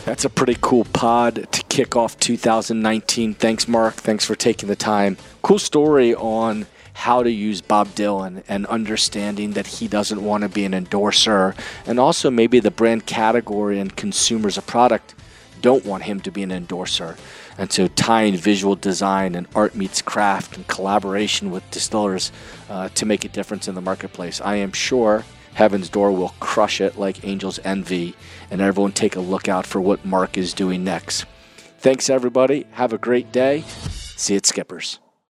That's 0.05 0.25
a 0.25 0.29
pretty 0.29 0.57
cool 0.61 0.85
pod 0.85 1.51
to 1.51 1.63
kick 1.63 1.95
off 1.95 2.19
2019. 2.19 3.33
Thanks, 3.33 3.67
Mark. 3.67 3.95
Thanks 3.95 4.25
for 4.25 4.35
taking 4.35 4.69
the 4.69 4.75
time. 4.75 5.17
Cool 5.41 5.59
story 5.59 6.15
on 6.15 6.67
how 6.93 7.23
to 7.23 7.31
use 7.31 7.61
Bob 7.61 7.87
Dylan 7.89 8.43
and 8.47 8.65
understanding 8.65 9.51
that 9.51 9.67
he 9.67 9.87
doesn't 9.87 10.23
want 10.23 10.43
to 10.43 10.49
be 10.49 10.65
an 10.65 10.73
endorser, 10.73 11.55
and 11.85 11.99
also 11.99 12.29
maybe 12.29 12.59
the 12.59 12.71
brand 12.71 13.05
category 13.05 13.79
and 13.79 13.95
consumers 13.95 14.57
of 14.57 14.67
product 14.67 15.15
don't 15.61 15.85
want 15.85 16.03
him 16.03 16.19
to 16.21 16.31
be 16.31 16.43
an 16.43 16.51
endorser. 16.51 17.15
And 17.59 17.69
so 17.73 17.89
tying 17.89 18.37
visual 18.37 18.75
design 18.75 19.35
and 19.35 19.45
art 19.53 19.75
meets 19.75 20.01
craft 20.01 20.55
and 20.55 20.65
collaboration 20.67 21.51
with 21.51 21.69
distillers 21.71 22.31
uh, 22.69 22.87
to 22.95 23.05
make 23.05 23.25
a 23.25 23.27
difference 23.27 23.67
in 23.67 23.75
the 23.75 23.81
marketplace. 23.81 24.39
I 24.39 24.55
am 24.55 24.71
sure 24.71 25.25
Heaven's 25.55 25.89
Door 25.89 26.13
will 26.13 26.33
crush 26.39 26.79
it 26.79 26.97
like 26.97 27.25
Angel's 27.25 27.59
Envy, 27.65 28.15
and 28.49 28.61
everyone 28.61 28.93
take 28.93 29.17
a 29.17 29.19
look 29.19 29.49
out 29.49 29.67
for 29.67 29.81
what 29.81 30.05
Mark 30.05 30.37
is 30.37 30.53
doing 30.53 30.85
next. 30.85 31.25
Thanks, 31.79 32.09
everybody. 32.09 32.65
Have 32.71 32.93
a 32.93 32.97
great 32.97 33.33
day. 33.33 33.65
See 34.15 34.35
you 34.35 34.37
at 34.37 34.45
Skippers. 34.45 34.99